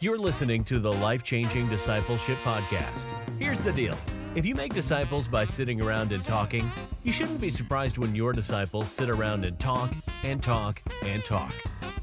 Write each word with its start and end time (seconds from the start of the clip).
You're 0.00 0.16
listening 0.16 0.62
to 0.66 0.78
the 0.78 0.92
Life 0.92 1.24
Changing 1.24 1.68
Discipleship 1.68 2.38
Podcast. 2.44 3.04
Here's 3.40 3.60
the 3.60 3.72
deal 3.72 3.96
if 4.36 4.46
you 4.46 4.54
make 4.54 4.72
disciples 4.72 5.26
by 5.26 5.44
sitting 5.44 5.80
around 5.80 6.12
and 6.12 6.24
talking, 6.24 6.70
you 7.02 7.10
shouldn't 7.12 7.40
be 7.40 7.50
surprised 7.50 7.98
when 7.98 8.14
your 8.14 8.32
disciples 8.32 8.92
sit 8.92 9.10
around 9.10 9.44
and 9.44 9.58
talk 9.58 9.90
and 10.22 10.40
talk 10.40 10.80
and 11.02 11.24
talk. 11.24 11.52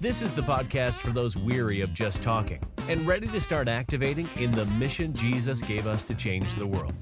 This 0.02 0.22
is 0.22 0.34
the 0.34 0.42
podcast 0.42 0.96
for 0.96 1.12
those 1.12 1.38
weary 1.38 1.80
of 1.80 1.94
just 1.94 2.22
talking 2.22 2.62
and 2.90 3.08
ready 3.08 3.28
to 3.28 3.40
start 3.40 3.70
activating 3.70 4.28
in 4.36 4.52
the 4.52 4.66
mission 4.66 5.14
Jesus 5.14 5.62
gave 5.62 5.88
us 5.88 6.04
to 6.04 6.16
change 6.16 6.54
the 6.56 6.68
world. 6.68 6.94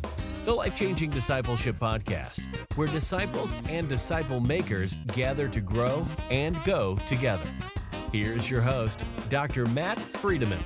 The 0.45 0.53
Life 0.53 0.75
Changing 0.75 1.09
Discipleship 1.09 1.77
Podcast, 1.79 2.43
where 2.75 2.87
disciples 2.87 3.55
and 3.67 3.89
disciple 3.89 4.41
makers 4.41 4.93
gather 5.07 5.47
to 5.47 5.59
grow 5.59 6.05
and 6.29 6.63
go 6.65 6.99
together. 7.07 7.49
Here's 8.11 8.47
your 8.47 8.61
host, 8.61 9.03
Dr. 9.29 9.65
Matt 9.65 9.97
Friedemann. 9.97 10.61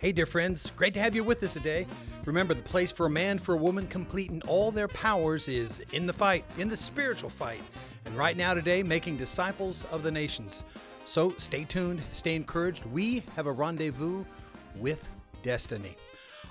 Hey, 0.00 0.12
dear 0.12 0.24
friends, 0.24 0.72
great 0.78 0.94
to 0.94 1.00
have 1.00 1.14
you 1.14 1.22
with 1.22 1.42
us 1.42 1.52
today. 1.52 1.86
Remember, 2.24 2.54
the 2.54 2.62
place 2.62 2.90
for 2.90 3.04
a 3.04 3.10
man, 3.10 3.36
for 3.38 3.52
a 3.54 3.58
woman, 3.58 3.86
completing 3.86 4.40
all 4.48 4.70
their 4.70 4.88
powers 4.88 5.46
is 5.46 5.84
in 5.92 6.06
the 6.06 6.12
fight, 6.14 6.42
in 6.56 6.70
the 6.70 6.76
spiritual 6.78 7.28
fight. 7.28 7.60
And 8.06 8.16
right 8.16 8.34
now, 8.34 8.54
today, 8.54 8.82
making 8.82 9.18
disciples 9.18 9.84
of 9.92 10.02
the 10.02 10.10
nations. 10.10 10.64
So 11.04 11.34
stay 11.36 11.64
tuned, 11.64 12.00
stay 12.12 12.34
encouraged. 12.34 12.86
We 12.86 13.22
have 13.36 13.44
a 13.44 13.52
rendezvous 13.52 14.24
with 14.78 15.06
destiny. 15.42 15.96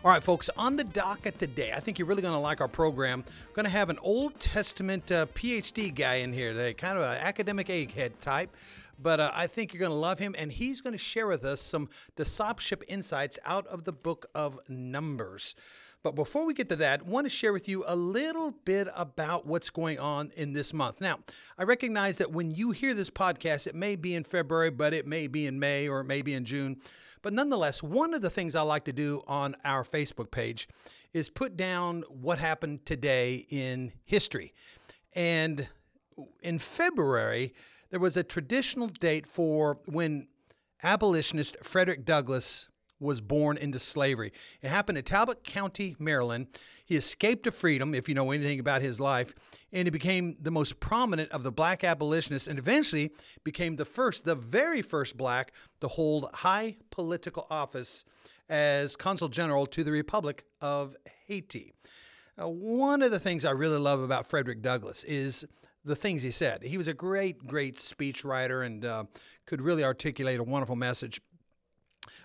All 0.02 0.12
right, 0.12 0.24
folks, 0.24 0.50
on 0.56 0.78
the 0.78 0.86
docket 0.86 1.38
today, 1.40 1.74
I 1.76 1.82
think 1.82 2.00
you're 2.00 2.08
really 2.08 2.22
going 2.22 2.34
to 2.34 2.40
like 2.40 2.62
our 2.62 2.70
program. 2.70 3.22
We're 3.50 3.56
going 3.56 3.66
to 3.66 3.72
have 3.72 3.90
an 3.90 4.00
Old 4.02 4.40
Testament 4.40 5.12
uh, 5.12 5.26
PhD 5.26 5.94
guy 5.94 6.16
in 6.16 6.32
here 6.32 6.54
today, 6.54 6.74
kind 6.74 6.98
of 6.98 7.04
an 7.04 7.18
academic 7.18 7.68
egghead 7.68 8.12
type 8.22 8.56
but 9.02 9.20
uh, 9.20 9.32
I 9.34 9.48
think 9.48 9.74
you're 9.74 9.80
going 9.80 9.92
to 9.92 9.96
love 9.96 10.20
him, 10.20 10.36
and 10.38 10.52
he's 10.52 10.82
going 10.82 10.94
to 10.94 10.98
share 10.98 11.28
with 11.28 11.44
us 11.44 11.62
some 11.62 11.90
discipleship 12.16 12.84
insights 12.88 13.40
out 13.46 13.66
of 13.68 13.86
the 13.86 13.92
book 13.92 14.26
of 14.36 14.60
Numbers. 14.68 15.56
But 16.02 16.16
before 16.16 16.46
we 16.46 16.54
get 16.54 16.70
to 16.70 16.78
that, 16.78 17.02
I 17.02 17.10
want 17.10 17.26
to 17.26 17.30
share 17.30 17.52
with 17.52 17.68
you 17.68 17.84
a 17.86 17.96
little 17.96 18.52
bit 18.64 18.88
about 18.96 19.46
what's 19.46 19.70
going 19.70 20.00
on 20.00 20.32
in 20.38 20.54
this 20.54 20.74
month. 20.74 21.02
Now, 21.02 21.20
I 21.58 21.64
recognize 21.64 22.18
that 22.20 22.32
when 22.32 22.52
you 22.52 22.72
hear 22.72 22.94
this 22.94 23.10
podcast, 23.10 23.68
it 23.68 23.76
may 23.76 23.98
be 23.98 24.16
in 24.16 24.24
February, 24.24 24.72
but 24.72 24.94
it 24.94 25.06
may 25.06 25.28
be 25.28 25.46
in 25.46 25.60
May 25.60 25.90
or 25.90 26.00
it 26.00 26.06
may 26.06 26.22
be 26.22 26.34
in 26.34 26.46
June. 26.46 26.78
But 27.22 27.34
nonetheless, 27.34 27.84
one 27.84 28.14
of 28.14 28.22
the 28.22 28.30
things 28.30 28.56
I 28.56 28.62
like 28.62 28.86
to 28.86 28.94
do 28.94 29.24
on 29.28 29.58
our 29.66 29.84
Facebook 29.84 30.32
page 30.32 30.70
is 31.12 31.30
put 31.30 31.58
down 31.58 32.04
what 32.04 32.40
happened 32.40 32.86
today 32.86 33.46
in 33.50 33.92
history. 34.06 34.54
And 35.16 35.68
in 36.42 36.60
February, 36.60 37.54
there 37.90 38.00
was 38.00 38.16
a 38.16 38.24
traditional 38.24 38.88
date 38.88 39.28
for 39.28 39.80
when 39.86 40.30
abolitionist 40.82 41.58
Frederick 41.62 42.06
Douglass 42.06 42.69
was 43.00 43.22
born 43.22 43.58
into 43.58 43.80
slavery. 43.80 44.32
It 44.62 44.70
happened 44.70 44.98
in 44.98 45.04
Talbot 45.04 45.44
County, 45.44 45.96
Maryland. 46.00 46.48
He 46.86 46.96
escaped 46.96 47.44
to 47.44 47.52
freedom, 47.52 47.94
if 47.94 48.10
you 48.10 48.16
know 48.16 48.32
anything 48.32 48.60
about 48.60 48.82
his 48.82 49.00
life, 49.00 49.34
and 49.72 49.86
he 49.86 49.92
became 49.92 50.38
the 50.42 50.52
most 50.52 50.80
prominent 50.80 51.32
of 51.32 51.44
the 51.44 51.52
black 51.52 51.84
abolitionists 51.84 52.48
and 52.48 52.60
eventually 52.60 53.12
became 53.44 53.76
the 53.76 53.86
first, 53.86 54.26
the 54.26 54.36
very 54.36 54.82
first 54.82 55.18
black 55.18 55.54
to 55.82 55.88
hold 55.88 56.30
high 56.34 56.78
political 56.90 57.48
office 57.50 58.04
as 58.50 58.96
consul 58.96 59.30
general 59.30 59.66
to 59.68 59.84
the 59.84 59.92
Republic 59.92 60.44
of 60.62 60.96
Haiti. 61.28 61.74
Uh, 62.42 62.48
one 62.48 63.02
of 63.02 63.12
the 63.12 63.20
things 63.20 63.46
I 63.46 63.52
really 63.52 63.78
love 63.78 64.02
about 64.02 64.28
Frederick 64.28 64.62
Douglass 64.62 65.04
is 65.04 65.46
the 65.86 65.96
things 65.96 66.24
he 66.24 66.32
said. 66.32 66.64
He 66.64 66.78
was 66.78 66.88
a 66.88 66.94
great, 66.94 67.46
great 67.46 67.80
speech 67.80 68.24
writer 68.26 68.64
and 68.64 68.86
uh, 68.86 69.06
could 69.46 69.62
really 69.62 69.84
articulate 69.84 70.40
a 70.40 70.44
wonderful 70.44 70.76
message. 70.76 71.22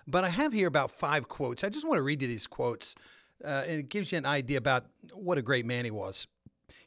But 0.07 0.23
I 0.23 0.29
have 0.29 0.53
here 0.53 0.67
about 0.67 0.91
five 0.91 1.27
quotes. 1.27 1.63
I 1.63 1.69
just 1.69 1.87
want 1.87 1.97
to 1.97 2.03
read 2.03 2.21
you 2.21 2.27
these 2.27 2.47
quotes, 2.47 2.95
uh, 3.43 3.63
and 3.67 3.79
it 3.79 3.89
gives 3.89 4.11
you 4.11 4.17
an 4.17 4.25
idea 4.25 4.57
about 4.57 4.85
what 5.13 5.37
a 5.37 5.41
great 5.41 5.65
man 5.65 5.85
he 5.85 5.91
was. 5.91 6.27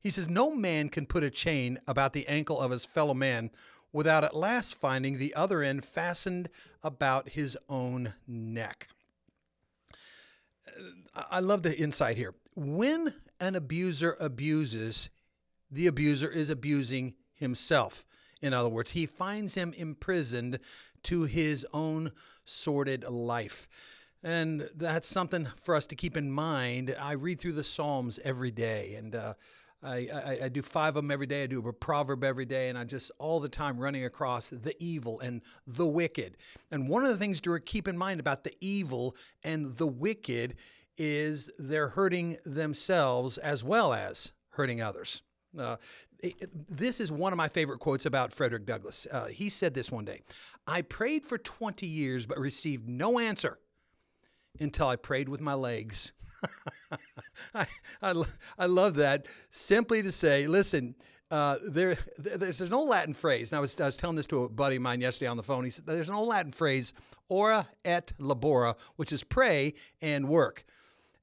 He 0.00 0.10
says, 0.10 0.28
No 0.28 0.54
man 0.54 0.88
can 0.88 1.06
put 1.06 1.24
a 1.24 1.30
chain 1.30 1.78
about 1.86 2.12
the 2.12 2.26
ankle 2.28 2.60
of 2.60 2.70
his 2.70 2.84
fellow 2.84 3.14
man 3.14 3.50
without 3.92 4.24
at 4.24 4.36
last 4.36 4.74
finding 4.74 5.18
the 5.18 5.34
other 5.34 5.62
end 5.62 5.84
fastened 5.84 6.48
about 6.82 7.30
his 7.30 7.56
own 7.68 8.14
neck. 8.26 8.88
Uh, 10.66 11.22
I 11.30 11.40
love 11.40 11.62
the 11.62 11.76
insight 11.76 12.16
here. 12.16 12.34
When 12.54 13.14
an 13.40 13.54
abuser 13.54 14.16
abuses, 14.20 15.08
the 15.70 15.86
abuser 15.86 16.28
is 16.28 16.50
abusing 16.50 17.14
himself. 17.34 18.04
In 18.40 18.54
other 18.54 18.68
words, 18.68 18.90
he 18.90 19.06
finds 19.06 19.54
him 19.54 19.72
imprisoned 19.76 20.58
to 21.04 21.24
his 21.24 21.66
own 21.72 22.12
sordid 22.44 23.04
life. 23.04 23.68
And 24.22 24.68
that's 24.74 25.08
something 25.08 25.46
for 25.56 25.74
us 25.74 25.86
to 25.88 25.96
keep 25.96 26.16
in 26.16 26.30
mind. 26.30 26.94
I 27.00 27.12
read 27.12 27.40
through 27.40 27.52
the 27.52 27.64
Psalms 27.64 28.18
every 28.24 28.50
day, 28.50 28.94
and 28.94 29.14
uh, 29.14 29.34
I, 29.82 30.08
I, 30.12 30.38
I, 30.44 30.48
do 30.48 30.60
five 30.60 30.90
of 30.90 31.04
them 31.04 31.10
every 31.12 31.26
day. 31.26 31.44
I 31.44 31.46
do 31.46 31.66
a 31.66 31.72
proverb 31.72 32.24
every 32.24 32.44
day, 32.44 32.68
and 32.68 32.76
I'm 32.76 32.88
just 32.88 33.12
all 33.18 33.38
the 33.38 33.48
time 33.48 33.78
running 33.78 34.04
across 34.04 34.50
the 34.50 34.74
evil 34.80 35.20
and 35.20 35.40
the 35.68 35.86
wicked. 35.86 36.36
And 36.72 36.88
one 36.88 37.04
of 37.04 37.10
the 37.10 37.16
things 37.16 37.40
to 37.42 37.58
keep 37.60 37.86
in 37.86 37.96
mind 37.96 38.18
about 38.18 38.42
the 38.42 38.54
evil 38.60 39.14
and 39.44 39.76
the 39.76 39.86
wicked 39.86 40.56
is 40.96 41.48
they're 41.58 41.90
hurting 41.90 42.38
themselves 42.44 43.38
as 43.38 43.62
well 43.62 43.92
as 43.92 44.32
hurting 44.50 44.82
others. 44.82 45.22
Uh, 45.58 45.76
this 46.68 47.00
is 47.00 47.10
one 47.10 47.32
of 47.32 47.36
my 47.36 47.48
favorite 47.48 47.78
quotes 47.78 48.06
about 48.06 48.32
Frederick 48.32 48.66
Douglass. 48.66 49.06
Uh, 49.10 49.26
he 49.26 49.48
said 49.48 49.74
this 49.74 49.90
one 49.90 50.04
day 50.04 50.20
I 50.66 50.82
prayed 50.82 51.24
for 51.24 51.38
20 51.38 51.86
years 51.86 52.26
but 52.26 52.38
received 52.38 52.88
no 52.88 53.18
answer 53.18 53.58
until 54.60 54.88
I 54.88 54.96
prayed 54.96 55.28
with 55.28 55.40
my 55.40 55.54
legs. 55.54 56.12
I, 57.54 57.66
I, 58.02 58.22
I, 58.58 58.66
love 58.66 58.96
that. 58.96 59.26
Simply 59.50 60.02
to 60.02 60.12
say, 60.12 60.46
listen, 60.46 60.94
uh, 61.30 61.56
there, 61.68 61.96
there's 62.16 62.60
an 62.60 62.72
old 62.72 62.88
Latin 62.88 63.14
phrase, 63.14 63.52
and 63.52 63.58
I 63.58 63.60
was, 63.60 63.78
I 63.80 63.86
was 63.86 63.96
telling 63.96 64.16
this 64.16 64.26
to 64.28 64.44
a 64.44 64.48
buddy 64.48 64.76
of 64.76 64.82
mine 64.82 65.00
yesterday 65.00 65.28
on 65.28 65.36
the 65.36 65.42
phone. 65.42 65.64
He 65.64 65.70
said, 65.70 65.86
There's 65.86 66.08
an 66.08 66.14
old 66.14 66.28
Latin 66.28 66.52
phrase, 66.52 66.94
ora 67.28 67.68
et 67.84 68.12
labora, 68.18 68.76
which 68.96 69.12
is 69.12 69.24
pray 69.24 69.74
and 70.00 70.28
work. 70.28 70.64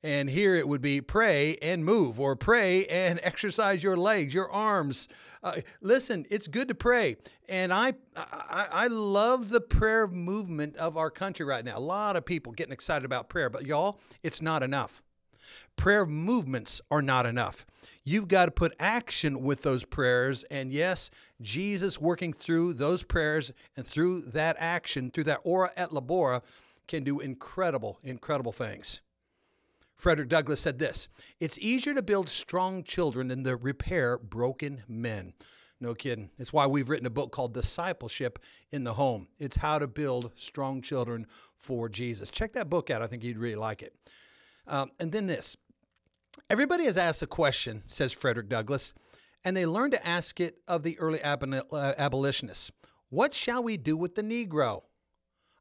And 0.05 0.29
here 0.29 0.53
it 0.53 0.67
would 0.67 0.83
be 0.83 1.01
pray 1.01 1.57
and 1.63 1.83
move, 1.83 2.19
or 2.19 2.35
pray 2.35 2.85
and 2.85 3.19
exercise 3.23 3.81
your 3.81 3.97
legs, 3.97 4.35
your 4.35 4.51
arms. 4.51 5.07
Uh, 5.41 5.61
listen, 5.81 6.27
it's 6.29 6.47
good 6.47 6.67
to 6.67 6.75
pray, 6.75 7.17
and 7.49 7.73
I, 7.73 7.93
I 8.15 8.67
I 8.71 8.87
love 8.87 9.49
the 9.49 9.61
prayer 9.61 10.07
movement 10.07 10.75
of 10.75 10.95
our 10.95 11.09
country 11.09 11.43
right 11.43 11.65
now. 11.65 11.75
A 11.75 11.79
lot 11.79 12.15
of 12.15 12.23
people 12.23 12.53
getting 12.53 12.71
excited 12.71 13.03
about 13.03 13.29
prayer, 13.29 13.49
but 13.49 13.65
y'all, 13.65 13.99
it's 14.21 14.43
not 14.43 14.61
enough. 14.61 15.01
Prayer 15.75 16.05
movements 16.05 16.81
are 16.91 17.01
not 17.01 17.25
enough. 17.25 17.65
You've 18.03 18.27
got 18.27 18.45
to 18.45 18.51
put 18.51 18.75
action 18.79 19.41
with 19.41 19.63
those 19.63 19.83
prayers. 19.83 20.43
And 20.51 20.71
yes, 20.71 21.09
Jesus 21.41 21.99
working 21.99 22.31
through 22.31 22.73
those 22.73 23.01
prayers 23.01 23.51
and 23.75 23.85
through 23.85 24.21
that 24.21 24.55
action, 24.59 25.09
through 25.09 25.23
that 25.25 25.41
ora 25.43 25.71
et 25.75 25.89
labora, 25.89 26.43
can 26.87 27.03
do 27.03 27.19
incredible, 27.19 27.97
incredible 28.03 28.51
things. 28.51 29.01
Frederick 29.95 30.29
Douglass 30.29 30.61
said 30.61 30.79
this 30.79 31.07
It's 31.39 31.57
easier 31.59 31.93
to 31.93 32.01
build 32.01 32.29
strong 32.29 32.83
children 32.83 33.27
than 33.27 33.43
to 33.43 33.55
repair 33.55 34.17
broken 34.17 34.83
men. 34.87 35.33
No 35.79 35.93
kidding. 35.93 36.29
It's 36.37 36.53
why 36.53 36.67
we've 36.67 36.89
written 36.89 37.05
a 37.05 37.11
book 37.11 37.31
called 37.31 37.53
Discipleship 37.53 38.39
in 38.71 38.85
the 38.85 38.93
Home. 38.93 39.27
It's 39.39 39.57
how 39.57 39.77
to 39.77 39.87
build 39.87 40.31
strong 40.35 40.81
children 40.81 41.27
for 41.57 41.89
Jesus. 41.89 42.31
Check 42.31 42.53
that 42.53 42.69
book 42.69 42.89
out. 42.89 43.01
I 43.01 43.07
think 43.07 43.23
you'd 43.23 43.37
really 43.37 43.55
like 43.55 43.81
it. 43.81 43.93
Um, 44.67 44.91
and 44.99 45.11
then 45.11 45.27
this 45.27 45.57
everybody 46.49 46.85
has 46.85 46.97
asked 46.97 47.21
a 47.21 47.27
question, 47.27 47.83
says 47.85 48.13
Frederick 48.13 48.49
Douglass, 48.49 48.93
and 49.43 49.55
they 49.55 49.65
learned 49.65 49.93
to 49.93 50.07
ask 50.07 50.39
it 50.39 50.59
of 50.67 50.83
the 50.83 50.97
early 50.99 51.21
uh, 51.21 51.93
abolitionists 51.97 52.71
What 53.09 53.33
shall 53.33 53.63
we 53.63 53.77
do 53.77 53.97
with 53.97 54.15
the 54.15 54.23
Negro? 54.23 54.83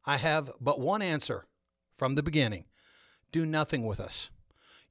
I 0.06 0.18
have 0.18 0.50
but 0.60 0.80
one 0.80 1.02
answer 1.02 1.46
from 1.96 2.14
the 2.14 2.22
beginning 2.22 2.66
do 3.32 3.44
nothing 3.44 3.84
with 3.84 3.98
us. 3.98 4.30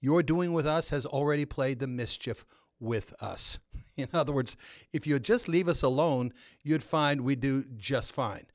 Your 0.03 0.21
doing 0.21 0.51
with 0.51 0.67
us 0.67 0.89
has 0.89 1.05
already 1.05 1.45
played 1.45 1.79
the 1.79 1.87
mischief 1.87 2.43
with 2.77 3.13
us. 3.21 3.57
In 3.97 4.09
other 4.13 4.33
words, 4.33 4.57
if 4.91 5.07
you 5.07 5.17
just 5.17 5.47
leave 5.47 5.69
us 5.69 5.81
alone, 5.81 6.33
you'd 6.61 6.83
find 6.83 7.21
we 7.21 7.37
do 7.37 7.63
just 7.77 8.11
fine. 8.11 8.45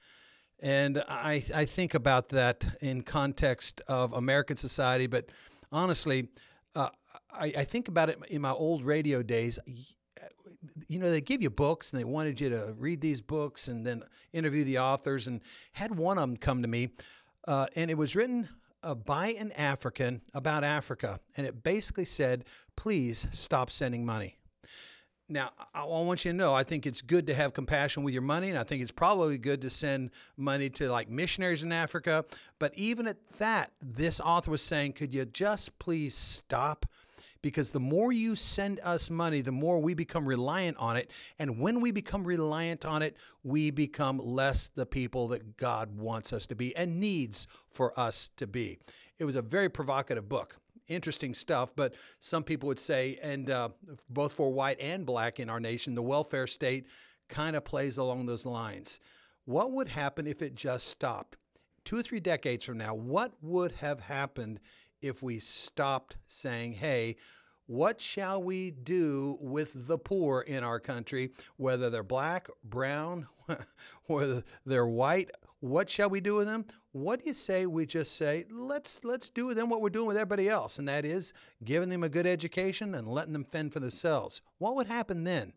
And 0.61 1.03
I, 1.09 1.43
I 1.55 1.65
think 1.65 1.95
about 1.95 2.29
that 2.29 2.77
in 2.83 3.00
context 3.00 3.81
of 3.89 4.12
American 4.12 4.59
society, 4.59 5.06
but 5.06 5.31
honestly, 5.73 6.29
uh, 6.77 6.91
I, 7.33 7.55
I 7.56 7.65
think 7.65 7.89
about 7.89 8.11
it 8.11 8.19
in 8.29 8.43
my 8.43 8.50
old 8.50 8.85
radio 8.85 9.23
days 9.23 9.59
you 10.89 10.99
know, 10.99 11.11
they 11.11 11.21
give 11.21 11.41
you 11.41 11.50
books 11.50 11.93
and 11.93 12.00
they 12.00 12.05
wanted 12.05 12.41
you 12.41 12.49
to 12.50 12.75
read 12.77 13.00
these 13.00 13.21
books 13.21 13.69
and 13.69 13.87
then 13.87 14.03
interview 14.33 14.65
the 14.65 14.79
authors. 14.79 15.27
And 15.29 15.41
had 15.73 15.97
one 15.97 16.19
of 16.19 16.23
them 16.23 16.37
come 16.37 16.62
to 16.62 16.69
me, 16.69 16.91
uh, 17.47 17.67
and 17.77 17.91
it 17.91 17.97
was 17.97 18.17
written 18.17 18.49
uh, 18.83 18.95
by 18.95 19.29
an 19.29 19.53
African 19.53 20.23
about 20.35 20.65
Africa, 20.65 21.21
and 21.37 21.47
it 21.47 21.63
basically 21.63 22.05
said, 22.05 22.45
please 22.77 23.27
stop 23.33 23.71
sending 23.71 24.05
money. 24.05 24.39
Now, 25.31 25.51
I 25.75 25.85
want 25.85 26.25
you 26.25 26.33
to 26.33 26.37
know, 26.37 26.55
I 26.55 26.63
think 26.63 26.87
it's 26.87 27.03
good 27.03 27.27
to 27.27 27.35
have 27.35 27.53
compassion 27.53 28.03
with 28.03 28.15
your 28.15 28.23
money, 28.23 28.49
and 28.49 28.59
I 28.59 28.65
think 28.65 28.81
it's 28.83 28.93
probably 28.93 29.37
good 29.37 29.61
to 29.61 29.69
send 29.69 30.11
money 30.39 30.71
to 30.71 30.91
like 30.91 31.11
missionaries 31.11 31.63
in 31.63 31.71
Africa. 31.71 32.25
But 32.59 32.73
even 32.77 33.07
at 33.07 33.29
that, 33.39 33.73
this 33.83 34.21
author 34.21 34.51
was 34.51 34.63
saying, 34.63 34.95
could 34.95 35.13
you 35.13 35.27
just 35.27 35.79
please 35.79 36.15
stop? 36.15 36.87
Because 37.43 37.70
the 37.70 37.81
more 37.81 38.12
you 38.12 38.35
send 38.35 38.81
us 38.81 39.11
money, 39.11 39.40
the 39.40 39.52
more 39.52 39.81
we 39.81 39.94
become 39.94 40.26
reliant 40.26 40.76
on 40.79 40.96
it. 40.96 41.11
And 41.38 41.61
when 41.61 41.81
we 41.81 41.93
become 41.93 42.25
reliant 42.25 42.85
on 42.85 43.02
it, 43.02 43.17
we 43.44 43.70
become 43.70 44.19
less 44.19 44.69
the 44.69 44.87
people 44.87 45.29
that 45.29 45.56
God 45.56 45.96
wants 45.96 46.32
us 46.32 46.46
to 46.46 46.56
be 46.56 46.75
and 46.75 46.99
needs 46.99 47.46
for 47.69 47.99
us 47.99 48.31
to 48.37 48.46
be. 48.46 48.79
It 49.19 49.25
was 49.25 49.37
a 49.37 49.43
very 49.43 49.69
provocative 49.69 50.29
book 50.29 50.58
interesting 50.88 51.35
stuff. 51.35 51.73
But 51.76 51.94
some 52.19 52.43
people 52.43 52.67
would 52.67 52.79
say, 52.79 53.19
and 53.23 53.49
uh, 53.50 53.69
both 54.08 54.32
for 54.32 54.50
white 54.50 54.81
and 54.81 55.06
black 55.06 55.38
in 55.38 55.49
our 55.50 55.61
nation, 55.61 55.94
the 55.94 56.02
welfare 56.02 56.46
state 56.46 56.87
kind 57.29 57.55
of 57.55 57.64
plays 57.64 57.99
along 57.99 58.26
those 58.26 58.46
lines. 58.46 59.00
What 59.44 59.73
would 59.73 59.88
happen 59.88 60.26
if 60.26 60.43
it 60.43 60.55
just 60.55 60.88
stopped? 60.88 61.37
Two 61.85 61.99
or 61.99 62.02
three 62.02 62.20
decades 62.20 62.64
from 62.64 62.79
now, 62.79 62.94
what 62.94 63.32
would 63.40 63.73
have 63.73 64.00
happened 64.00 64.61
if 65.00 65.23
we 65.23 65.39
stopped 65.39 66.17
saying, 66.27 66.73
hey, 66.75 67.17
what 67.67 68.00
shall 68.00 68.43
we 68.43 68.71
do 68.71 69.37
with 69.41 69.87
the 69.87 69.99
poor 69.99 70.41
in 70.41 70.65
our 70.65 70.81
country, 70.81 71.33
whether 71.59 71.91
they're 71.91 72.03
black, 72.03 72.49
brown, 72.65 73.27
whether 74.06 74.43
they're 74.65 74.87
white? 74.87 75.31
What 75.61 75.91
shall 75.91 76.09
we 76.09 76.21
do 76.21 76.37
with 76.37 76.47
them? 76.47 76.65
What 76.93 77.21
do 77.21 77.27
you 77.27 77.35
say 77.35 77.67
we 77.67 77.85
just 77.85 78.17
say, 78.17 78.47
let's 78.50 79.05
let's 79.05 79.29
do 79.29 79.47
with 79.47 79.56
them 79.56 79.69
what 79.69 79.83
we're 79.83 79.91
doing 79.91 80.06
with 80.06 80.17
everybody 80.17 80.49
else, 80.49 80.79
and 80.79 80.89
that 80.89 81.05
is 81.05 81.35
giving 81.62 81.91
them 81.91 82.03
a 82.03 82.09
good 82.09 82.27
education 82.27 82.95
and 82.95 83.06
letting 83.06 83.35
them 83.35 83.45
fend 83.45 83.75
for 83.75 83.81
themselves. 83.81 84.41
What 84.56 84.75
would 84.77 84.87
happen 84.87 85.25
then? 85.25 85.53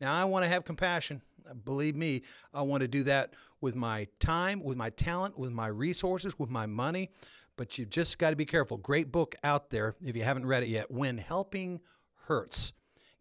Now 0.00 0.14
I 0.14 0.24
want 0.24 0.44
to 0.44 0.48
have 0.48 0.64
compassion. 0.64 1.20
Believe 1.64 1.96
me, 1.96 2.22
I 2.54 2.62
want 2.62 2.82
to 2.82 2.88
do 2.88 3.02
that 3.04 3.34
with 3.60 3.74
my 3.74 4.06
time, 4.20 4.62
with 4.62 4.76
my 4.76 4.90
talent, 4.90 5.38
with 5.38 5.52
my 5.52 5.66
resources, 5.66 6.38
with 6.38 6.48
my 6.48 6.66
money. 6.66 7.10
But 7.56 7.78
you've 7.78 7.90
just 7.90 8.18
got 8.18 8.30
to 8.30 8.36
be 8.36 8.46
careful. 8.46 8.76
Great 8.76 9.12
book 9.12 9.34
out 9.44 9.70
there 9.70 9.94
if 10.04 10.16
you 10.16 10.22
haven't 10.22 10.46
read 10.46 10.62
it 10.62 10.68
yet. 10.68 10.90
When 10.90 11.18
helping 11.18 11.80
hurts. 12.26 12.72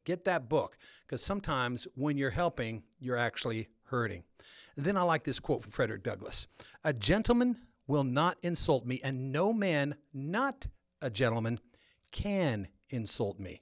Get 0.05 0.25
that 0.25 0.49
book 0.49 0.77
because 1.05 1.23
sometimes 1.23 1.87
when 1.95 2.17
you're 2.17 2.29
helping, 2.29 2.83
you're 2.99 3.17
actually 3.17 3.69
hurting. 3.83 4.23
Then 4.75 4.97
I 4.97 5.03
like 5.03 5.23
this 5.23 5.39
quote 5.39 5.61
from 5.61 5.71
Frederick 5.71 6.03
Douglass 6.03 6.47
A 6.83 6.93
gentleman 6.93 7.57
will 7.87 8.03
not 8.03 8.37
insult 8.41 8.85
me, 8.85 8.99
and 9.03 9.31
no 9.31 9.53
man 9.53 9.95
not 10.13 10.67
a 11.01 11.09
gentleman 11.09 11.59
can 12.11 12.67
insult 12.89 13.39
me. 13.39 13.61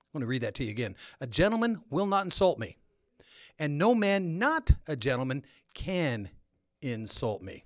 I 0.00 0.04
want 0.12 0.22
to 0.22 0.26
read 0.26 0.42
that 0.42 0.54
to 0.56 0.64
you 0.64 0.70
again. 0.70 0.96
A 1.20 1.26
gentleman 1.26 1.82
will 1.90 2.06
not 2.06 2.24
insult 2.24 2.58
me, 2.58 2.76
and 3.58 3.78
no 3.78 3.94
man 3.94 4.38
not 4.38 4.72
a 4.86 4.96
gentleman 4.96 5.44
can 5.74 6.30
insult 6.82 7.42
me. 7.42 7.64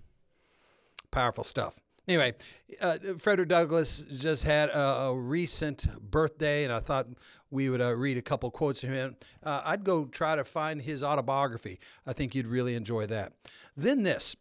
Powerful 1.11 1.45
stuff. 1.45 1.81
Anyway, 2.11 2.35
uh, 2.81 2.99
Frederick 3.19 3.49
Douglass 3.49 4.05
just 4.13 4.43
had 4.43 4.69
a, 4.71 4.81
a, 4.81 5.15
recent 5.15 5.87
birthday, 6.11 6.65
and 6.65 6.73
I 6.73 6.81
thought 6.81 7.07
we 7.53 7.71
would 7.71 7.81
uh, 7.81 7.95
read 7.95 8.17
a 8.17 8.21
couple 8.21 8.51
quotes 8.51 8.81
from 8.81 8.91
him. 8.91 9.17
Uh, 9.45 9.63
I'd 9.65 9.85
go 9.85 10.07
try 10.07 10.35
to 10.35 10.43
find 10.43 10.83
his 10.83 11.05
autobiography. 11.05 11.79
I 12.05 12.13
think 12.13 12.35
you'd 12.35 12.49
really 12.49 12.75
enjoy 12.75 13.07
that. 13.07 13.35
Then 13.77 14.03
this 14.03 14.35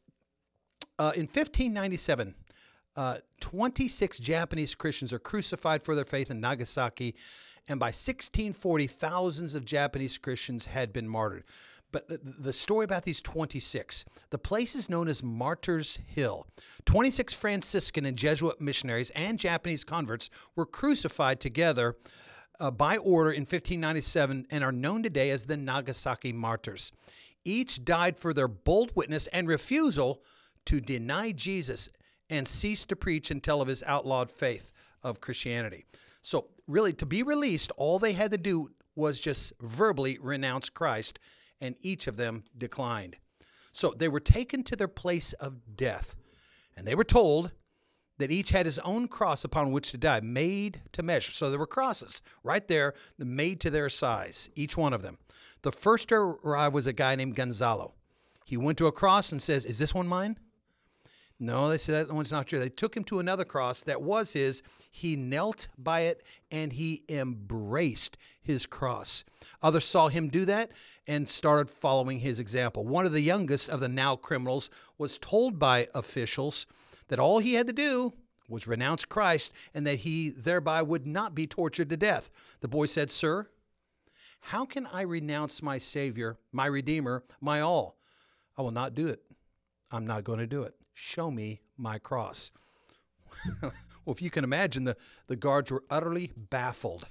uh, 0.98 1.12
in 1.13 1.27
1597, 1.27 2.33
uh, 2.95 3.18
26 3.39 4.18
Japanese 4.18 4.74
Christians 4.74 5.13
are 5.13 5.19
crucified 5.19 5.83
for 5.83 5.94
their 5.94 6.06
faith 6.06 6.31
in 6.31 6.39
Nagasaki, 6.39 7.13
and 7.68 7.80
by 7.80 7.89
1640, 7.89 8.88
thousands 8.88 9.54
of 9.54 9.63
Japanese 9.63 10.18
Christians 10.18 10.65
had 10.65 10.92
been 10.92 11.07
martyred. 11.07 11.44
But 11.91 12.07
the 12.21 12.53
story 12.53 12.86
about 12.86 13.03
these 13.03 13.21
26, 13.21 14.06
the 14.30 14.38
place 14.38 14.75
is 14.75 14.89
known 14.89 15.07
as 15.07 15.24
Martyrs 15.24 15.97
Hill. 16.06 16.45
26 16.86 17.33
Franciscan 17.33 18.06
and 18.06 18.18
Jesuit 18.18 18.62
missionaries 18.62 19.09
and 19.12 19.39
Japanese 19.39 19.83
converts 19.83 20.30
were 20.56 20.68
crucified 20.68 21.39
together 21.39 21.95
uh, 22.59 22.69
by 22.69 22.97
order 22.97 23.31
in 23.31 23.41
1597 23.41 24.45
and 24.51 24.63
are 24.63 24.71
known 24.71 25.01
today 25.01 25.31
as 25.31 25.45
the 25.45 25.57
Nagasaki 25.57 26.31
Martyrs. 26.31 26.91
Each 27.44 27.83
died 27.83 28.18
for 28.18 28.33
their 28.33 28.47
bold 28.47 28.91
witness 28.95 29.27
and 29.27 29.47
refusal 29.47 30.21
to 30.65 30.80
deny 30.80 31.31
Jesus 31.31 31.89
and 32.30 32.47
cease 32.47 32.86
to 32.86 32.95
preach 32.95 33.31
and 33.31 33.41
tell 33.41 33.62
of 33.62 33.68
his 33.68 33.81
outlawed 33.83 34.30
faith 34.30 34.71
of 35.01 35.21
Christianity. 35.21 35.86
So, 36.21 36.50
really, 36.68 36.94
to 36.94 37.06
be 37.06 37.24
released, 37.24 37.71
all 37.77 37.97
they 37.97 38.13
had 38.13 38.31
to 38.31 38.38
do 38.38 38.69
was 38.95 39.19
just 39.19 39.53
verbally 39.62 40.19
renounce 40.21 40.69
Christ 40.69 41.18
and 41.61 41.75
each 41.81 42.07
of 42.07 42.17
them 42.17 42.44
declined. 42.57 43.17
So 43.71 43.94
they 43.95 44.07
were 44.07 44.19
taken 44.19 44.63
to 44.63 44.75
their 44.75 44.88
place 44.88 45.33
of 45.33 45.75
death, 45.75 46.15
and 46.75 46.88
they 46.88 46.95
were 46.95 47.03
told 47.03 47.51
that 48.17 48.31
each 48.31 48.50
had 48.50 48.65
his 48.65 48.79
own 48.79 49.07
cross 49.07 49.44
upon 49.44 49.71
which 49.71 49.91
to 49.91 49.97
die, 49.97 50.19
made 50.19 50.81
to 50.91 51.01
measure. 51.01 51.31
So 51.31 51.50
there 51.50 51.59
were 51.59 51.65
crosses 51.67 52.21
right 52.44 52.67
there, 52.67 52.94
made 53.17 53.59
to 53.61 53.69
their 53.69 53.89
size, 53.89 54.50
each 54.56 54.75
one 54.75 54.94
of 54.94 55.01
them. 55.01 55.17
The 55.61 55.71
first 55.71 56.09
to 56.09 56.15
arrive 56.15 56.73
was 56.73 56.88
a 56.88 56.94
guy 56.94 57.15
named 57.15 57.35
Gonzalo. 57.35 57.94
He 58.45 58.57
went 58.57 58.77
to 58.79 58.88
a 58.88 58.91
cross 58.91 59.31
and 59.31 59.41
says, 59.41 59.65
Is 59.65 59.79
this 59.79 59.94
one 59.94 60.07
mine? 60.07 60.38
No, 61.41 61.69
they 61.69 61.77
said 61.77 62.07
that 62.07 62.13
one's 62.13 62.33
not 62.33 62.47
true. 62.47 62.59
They 62.59 62.68
took 62.68 62.97
him 62.97 63.06
to 63.06 63.19
another 63.19 63.45
cross 63.45 63.80
that 63.81 64.01
was 64.01 64.33
his. 64.33 64.62
He 64.91 65.15
knelt 65.15 65.69
by 65.77 66.01
it 66.01 66.21
and 66.51 66.74
he 66.74 67.03
embraced 67.07 68.18
his 68.41 68.65
cross. 68.65 69.24
Others 69.62 69.86
saw 69.86 70.09
him 70.09 70.27
do 70.27 70.44
that 70.45 70.71
and 71.07 71.30
started 71.30 71.69
following 71.69 72.19
his 72.19 72.41
example. 72.41 72.86
One 72.86 73.06
of 73.06 73.13
the 73.13 73.21
youngest 73.21 73.69
of 73.69 73.80
the 73.80 73.88
now 73.88 74.18
criminals 74.18 74.69
was 74.97 75.18
told 75.18 75.57
by 75.57 75.88
officials 75.95 76.65
that 77.07 77.19
all 77.19 77.39
he 77.39 77.53
had 77.53 77.68
to 77.68 77.74
do 77.74 78.13
was 78.50 78.68
renounce 78.68 79.06
Christ 79.06 79.53
and 79.74 79.88
that 79.88 80.00
he 80.00 80.30
thereby 80.30 80.81
would 80.81 81.07
not 81.07 81.36
be 81.36 81.47
tortured 81.47 81.89
to 81.89 81.97
death. 81.97 82.31
The 82.59 82.68
boy 82.68 82.88
said, 82.88 83.12
Sir, 83.12 83.47
how 84.41 84.65
can 84.65 84.88
I 84.88 85.01
renounce 85.01 85.62
my 85.62 85.77
Savior, 85.77 86.38
my 86.51 86.65
Redeemer, 86.65 87.24
my 87.39 87.62
all? 87.62 87.97
I 88.57 88.62
will 88.62 88.71
not 88.71 88.94
do 88.95 89.07
it. 89.07 89.21
I'm 89.91 90.06
not 90.06 90.24
going 90.24 90.39
to 90.39 90.47
do 90.47 90.63
it. 90.63 90.75
Show 91.01 91.31
me 91.31 91.62
my 91.78 91.98
cross. 91.98 92.51
well, 93.62 93.72
if 94.07 94.22
you 94.22 94.30
can 94.30 94.44
imagine, 94.44 94.84
the, 94.84 94.98
the 95.28 95.38
guards 95.38 95.72
were 95.72 95.86
utterly 95.90 96.31
baffled. 96.36 97.07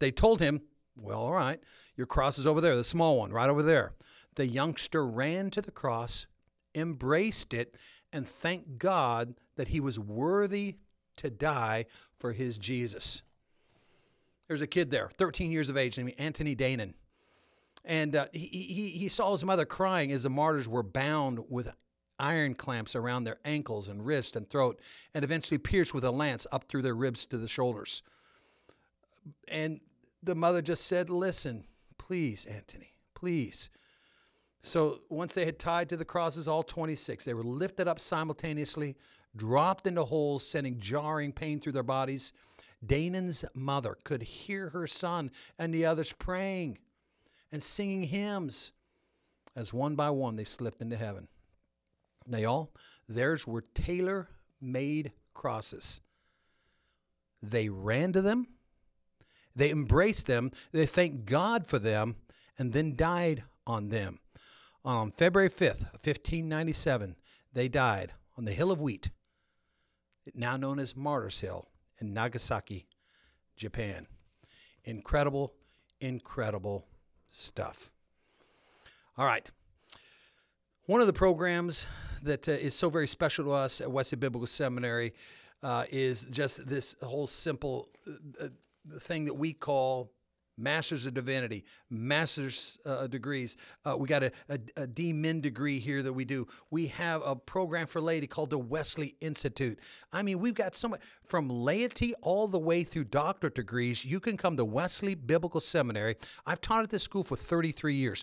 They 0.00 0.10
told 0.10 0.40
him, 0.40 0.60
Well, 0.96 1.20
all 1.20 1.32
right, 1.32 1.58
your 1.96 2.06
cross 2.06 2.38
is 2.38 2.46
over 2.46 2.60
there, 2.60 2.76
the 2.76 2.84
small 2.84 3.16
one, 3.16 3.32
right 3.32 3.48
over 3.48 3.62
there. 3.62 3.94
The 4.34 4.46
youngster 4.46 5.06
ran 5.06 5.50
to 5.52 5.62
the 5.62 5.70
cross, 5.70 6.26
embraced 6.74 7.54
it, 7.54 7.74
and 8.12 8.28
thanked 8.28 8.76
God 8.76 9.34
that 9.56 9.68
he 9.68 9.80
was 9.80 9.98
worthy 9.98 10.76
to 11.16 11.30
die 11.30 11.86
for 12.14 12.32
his 12.32 12.58
Jesus. 12.58 13.22
There's 14.46 14.60
a 14.60 14.66
kid 14.66 14.90
there, 14.90 15.08
13 15.08 15.50
years 15.50 15.70
of 15.70 15.78
age, 15.78 15.96
named 15.96 16.12
Anthony 16.18 16.54
Deynan. 16.54 16.92
And 17.82 18.14
uh, 18.14 18.26
he, 18.32 18.46
he, 18.46 18.90
he 18.90 19.08
saw 19.08 19.32
his 19.32 19.44
mother 19.44 19.64
crying 19.64 20.12
as 20.12 20.22
the 20.22 20.30
martyrs 20.30 20.68
were 20.68 20.82
bound 20.82 21.40
with 21.48 21.72
iron 22.22 22.54
clamps 22.54 22.94
around 22.94 23.24
their 23.24 23.38
ankles 23.44 23.88
and 23.88 24.06
wrist 24.06 24.36
and 24.36 24.48
throat, 24.48 24.80
and 25.12 25.24
eventually 25.24 25.58
pierced 25.58 25.92
with 25.92 26.04
a 26.04 26.10
lance 26.10 26.46
up 26.52 26.64
through 26.68 26.82
their 26.82 26.94
ribs 26.94 27.26
to 27.26 27.36
the 27.36 27.48
shoulders. 27.48 28.02
And 29.48 29.80
the 30.22 30.34
mother 30.34 30.62
just 30.62 30.86
said, 30.86 31.10
Listen, 31.10 31.64
please, 31.98 32.46
Anthony, 32.46 32.92
please. 33.14 33.68
So 34.62 35.00
once 35.10 35.34
they 35.34 35.44
had 35.44 35.58
tied 35.58 35.88
to 35.88 35.96
the 35.96 36.04
crosses, 36.04 36.46
all 36.46 36.62
26, 36.62 37.24
they 37.24 37.34
were 37.34 37.42
lifted 37.42 37.88
up 37.88 37.98
simultaneously, 37.98 38.96
dropped 39.34 39.86
into 39.88 40.04
holes, 40.04 40.46
sending 40.46 40.78
jarring 40.78 41.32
pain 41.32 41.58
through 41.58 41.72
their 41.72 41.82
bodies. 41.82 42.32
Deynan's 42.84 43.44
mother 43.54 43.96
could 44.04 44.22
hear 44.22 44.70
her 44.70 44.86
son 44.86 45.30
and 45.58 45.74
the 45.74 45.84
others 45.84 46.12
praying 46.12 46.78
and 47.50 47.62
singing 47.62 48.04
hymns 48.04 48.72
as 49.54 49.72
one 49.72 49.94
by 49.94 50.10
one 50.10 50.36
they 50.36 50.44
slipped 50.44 50.80
into 50.80 50.96
heaven. 50.96 51.28
Now, 52.26 52.38
y'all, 52.38 52.74
theirs 53.08 53.46
were 53.46 53.64
tailor 53.74 54.28
made 54.60 55.12
crosses. 55.34 56.00
They 57.42 57.68
ran 57.68 58.12
to 58.12 58.22
them, 58.22 58.46
they 59.54 59.70
embraced 59.70 60.26
them, 60.26 60.52
they 60.70 60.86
thanked 60.86 61.26
God 61.26 61.66
for 61.66 61.78
them, 61.78 62.16
and 62.58 62.72
then 62.72 62.96
died 62.96 63.44
on 63.66 63.88
them. 63.88 64.20
On 64.84 65.10
February 65.10 65.50
5th, 65.50 65.84
1597, 65.92 67.16
they 67.52 67.68
died 67.68 68.12
on 68.36 68.44
the 68.44 68.52
Hill 68.52 68.70
of 68.70 68.80
Wheat, 68.80 69.10
now 70.34 70.56
known 70.56 70.78
as 70.78 70.96
Martyrs 70.96 71.40
Hill 71.40 71.68
in 72.00 72.14
Nagasaki, 72.14 72.86
Japan. 73.56 74.06
Incredible, 74.84 75.54
incredible 76.00 76.86
stuff. 77.28 77.90
All 79.16 79.26
right. 79.26 79.50
One 80.86 81.00
of 81.00 81.06
the 81.06 81.12
programs 81.12 81.86
that 82.22 82.48
uh, 82.48 82.52
is 82.52 82.74
so 82.74 82.90
very 82.90 83.06
special 83.06 83.44
to 83.46 83.52
us 83.52 83.80
at 83.80 83.90
Wesley 83.90 84.16
Biblical 84.16 84.46
Seminary 84.46 85.12
uh, 85.62 85.84
is 85.90 86.24
just 86.24 86.68
this 86.68 86.96
whole 87.02 87.26
simple 87.26 87.88
uh, 88.06 88.44
uh 88.44 88.48
thing 89.00 89.26
that 89.26 89.34
we 89.34 89.52
call 89.52 90.10
Masters 90.58 91.06
of 91.06 91.14
Divinity, 91.14 91.64
Master's 91.88 92.78
uh, 92.84 93.06
degrees. 93.06 93.56
Uh, 93.84 93.96
we 93.98 94.06
got 94.06 94.22
a, 94.22 94.32
a, 94.48 94.58
a 94.76 94.86
D-Min 94.86 95.40
degree 95.40 95.78
here 95.78 96.02
that 96.02 96.12
we 96.12 96.24
do. 96.24 96.46
We 96.70 96.88
have 96.88 97.22
a 97.24 97.34
program 97.34 97.86
for 97.86 98.00
laity 98.00 98.26
called 98.26 98.50
the 98.50 98.58
Wesley 98.58 99.16
Institute. 99.20 99.78
I 100.12 100.22
mean, 100.22 100.40
we've 100.40 100.54
got 100.54 100.74
so 100.74 100.88
much 100.88 101.00
from 101.24 101.48
laity 101.48 102.14
all 102.20 102.48
the 102.48 102.58
way 102.58 102.84
through 102.84 103.04
doctorate 103.04 103.54
degrees. 103.54 104.04
You 104.04 104.20
can 104.20 104.36
come 104.36 104.56
to 104.56 104.64
Wesley 104.64 105.14
Biblical 105.14 105.60
Seminary. 105.60 106.16
I've 106.46 106.60
taught 106.60 106.84
at 106.84 106.90
this 106.90 107.02
school 107.02 107.24
for 107.24 107.36
33 107.36 107.94
years. 107.94 108.22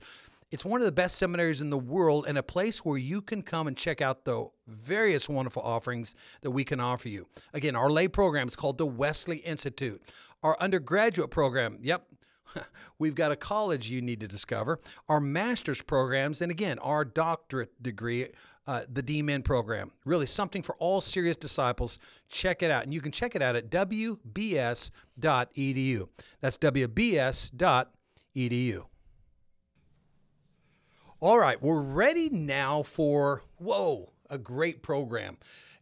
It's 0.51 0.65
one 0.65 0.81
of 0.81 0.85
the 0.85 0.91
best 0.91 1.17
seminaries 1.17 1.61
in 1.61 1.69
the 1.69 1.77
world 1.77 2.25
and 2.27 2.37
a 2.37 2.43
place 2.43 2.79
where 2.79 2.97
you 2.97 3.21
can 3.21 3.43
come 3.43 3.67
and 3.67 3.77
check 3.77 4.01
out 4.01 4.25
the 4.25 4.47
various 4.67 5.29
wonderful 5.29 5.61
offerings 5.61 6.15
that 6.41 6.49
we 6.51 6.63
can 6.63 6.79
offer 6.79 7.07
you. 7.07 7.27
Again, 7.53 7.75
our 7.75 7.89
lay 7.89 8.07
program 8.07 8.47
is 8.47 8.55
called 8.55 8.79
the 8.79 8.87
Wesley 8.87 9.37
Institute. 9.37 10.01
Our 10.41 10.57
undergraduate 10.59 11.29
program, 11.29 11.77
yep, 11.81 12.07
we've 12.99 13.13
got 13.13 13.31
a 13.31 13.35
college 13.35 13.91
you 13.91 14.01
need 14.01 14.19
to 14.21 14.27
discover. 14.27 14.79
Our 15.07 15.19
master's 15.19 15.83
programs, 15.83 16.41
and 16.41 16.51
again, 16.51 16.79
our 16.79 17.05
doctorate 17.05 17.81
degree, 17.81 18.29
uh, 18.65 18.85
the 18.91 19.03
D-Min 19.03 19.43
program. 19.43 19.91
Really 20.05 20.25
something 20.25 20.63
for 20.63 20.75
all 20.77 21.01
serious 21.01 21.37
disciples. 21.37 21.99
Check 22.27 22.63
it 22.63 22.71
out. 22.71 22.83
And 22.83 22.93
you 22.93 23.01
can 23.01 23.11
check 23.11 23.35
it 23.35 23.41
out 23.41 23.55
at 23.55 23.69
wbs.edu. 23.69 24.89
That's 26.41 26.57
wbs.edu. 26.57 27.89
All 31.21 31.37
right, 31.37 31.61
we're 31.61 31.81
ready 31.81 32.29
now 32.29 32.81
for, 32.81 33.43
whoa, 33.57 34.13
a 34.29 34.37
great 34.37 34.81
program. 34.81 35.35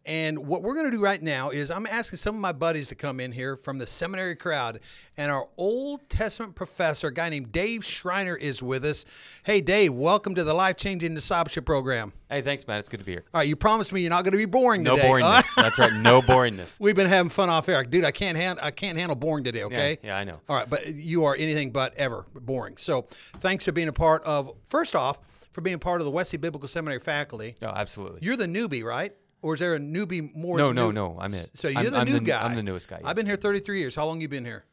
And 0.08 0.48
what 0.48 0.64
we're 0.64 0.74
going 0.74 0.90
to 0.90 0.98
do 0.98 1.04
right 1.04 1.22
now 1.22 1.50
is 1.50 1.70
I'm 1.70 1.86
asking 1.86 2.16
some 2.16 2.34
of 2.34 2.40
my 2.40 2.54
buddies 2.54 2.88
to 2.88 2.96
come 2.96 3.20
in 3.20 3.34
here 3.34 3.58
from 3.58 3.78
the 3.78 3.86
seminary 3.86 4.38
crowd. 4.38 4.80
And 5.18 5.30
our 5.30 5.50
Old 5.58 6.08
Testament 6.10 6.56
professor, 6.56 7.08
a 7.10 7.14
guy 7.14 7.28
named 7.28 7.52
Dave 7.52 7.84
Schreiner, 7.84 8.34
is 8.38 8.64
with 8.64 8.86
us. 8.86 9.04
Hey, 9.44 9.60
Dave, 9.60 9.94
welcome 9.94 10.34
to 10.36 10.46
the 10.46 10.54
Life 10.54 10.78
Changing 10.78 11.14
Discipleship 11.14 11.66
Program. 11.66 12.14
Hey, 12.30 12.42
thanks, 12.42 12.66
man. 12.66 12.80
It's 12.80 12.88
good 12.88 13.02
to 13.02 13.06
be 13.06 13.12
here. 13.12 13.26
All 13.34 13.40
right, 13.42 13.48
you 13.50 13.58
promised 13.58 13.92
me 13.92 14.00
you're 14.00 14.10
not 14.10 14.24
going 14.24 14.32
to 14.32 14.38
be 14.38 14.46
boring 14.46 14.82
No 14.82 14.96
today. 14.96 15.10
boringness. 15.10 15.56
That's 15.56 15.78
right. 15.78 15.92
No 15.94 16.22
boringness. 16.22 16.76
We've 16.80 16.96
been 16.96 17.08
having 17.08 17.30
fun 17.30 17.50
off 17.50 17.68
air, 17.68 17.84
dude. 17.84 18.06
I 18.06 18.12
can't 18.12 18.38
hand, 18.38 18.60
I 18.62 18.72
can't 18.72 18.98
handle 18.98 19.16
boring 19.18 19.44
today. 19.44 19.64
Okay. 19.64 19.98
Yeah, 20.04 20.18
I 20.18 20.24
know. 20.24 20.40
All 20.48 20.56
right, 20.56 20.70
but 20.70 20.88
you 20.88 21.26
are 21.26 21.36
anything 21.38 21.72
but 21.72 21.94
ever 21.96 22.26
boring. 22.34 22.78
So 22.78 23.02
thanks 23.42 23.66
for 23.66 23.74
being 23.74 23.90
a 23.90 23.94
part 23.94 24.24
of. 24.24 24.54
First 24.70 24.96
off, 24.96 25.20
for 25.52 25.60
being 25.60 25.80
part 25.80 26.00
of 26.00 26.06
the 26.06 26.12
Wesley 26.12 26.38
Biblical 26.38 26.70
Seminary 26.70 27.00
faculty. 27.02 27.56
Oh, 27.62 27.68
absolutely. 27.68 28.20
You're 28.22 28.38
the 28.38 28.46
newbie, 28.46 28.84
right? 28.86 29.12
Or 29.48 29.54
is 29.54 29.62
there 29.62 29.76
a 29.76 29.80
newbie 29.80 30.36
more? 30.36 30.58
No, 30.58 30.74
no, 30.74 30.88
new- 30.88 30.94
no, 30.94 31.18
I'm 31.22 31.34
it. 31.34 31.52
So 31.54 31.70
you're 31.70 31.78
I'm- 31.80 31.92
the 31.92 31.98
I'm 32.00 32.06
new 32.06 32.14
the- 32.16 32.20
guy. 32.20 32.44
I'm 32.44 32.54
the 32.56 32.64
newest 32.64 32.90
guy, 32.90 33.00
yeah. 33.02 33.08
I've 33.08 33.16
been 33.16 33.26
here 33.26 33.38
33 33.38 33.80
years. 33.80 33.96
How 33.96 34.06
long 34.06 34.20
you 34.20 34.28
been 34.28 34.44
here? 34.44 34.66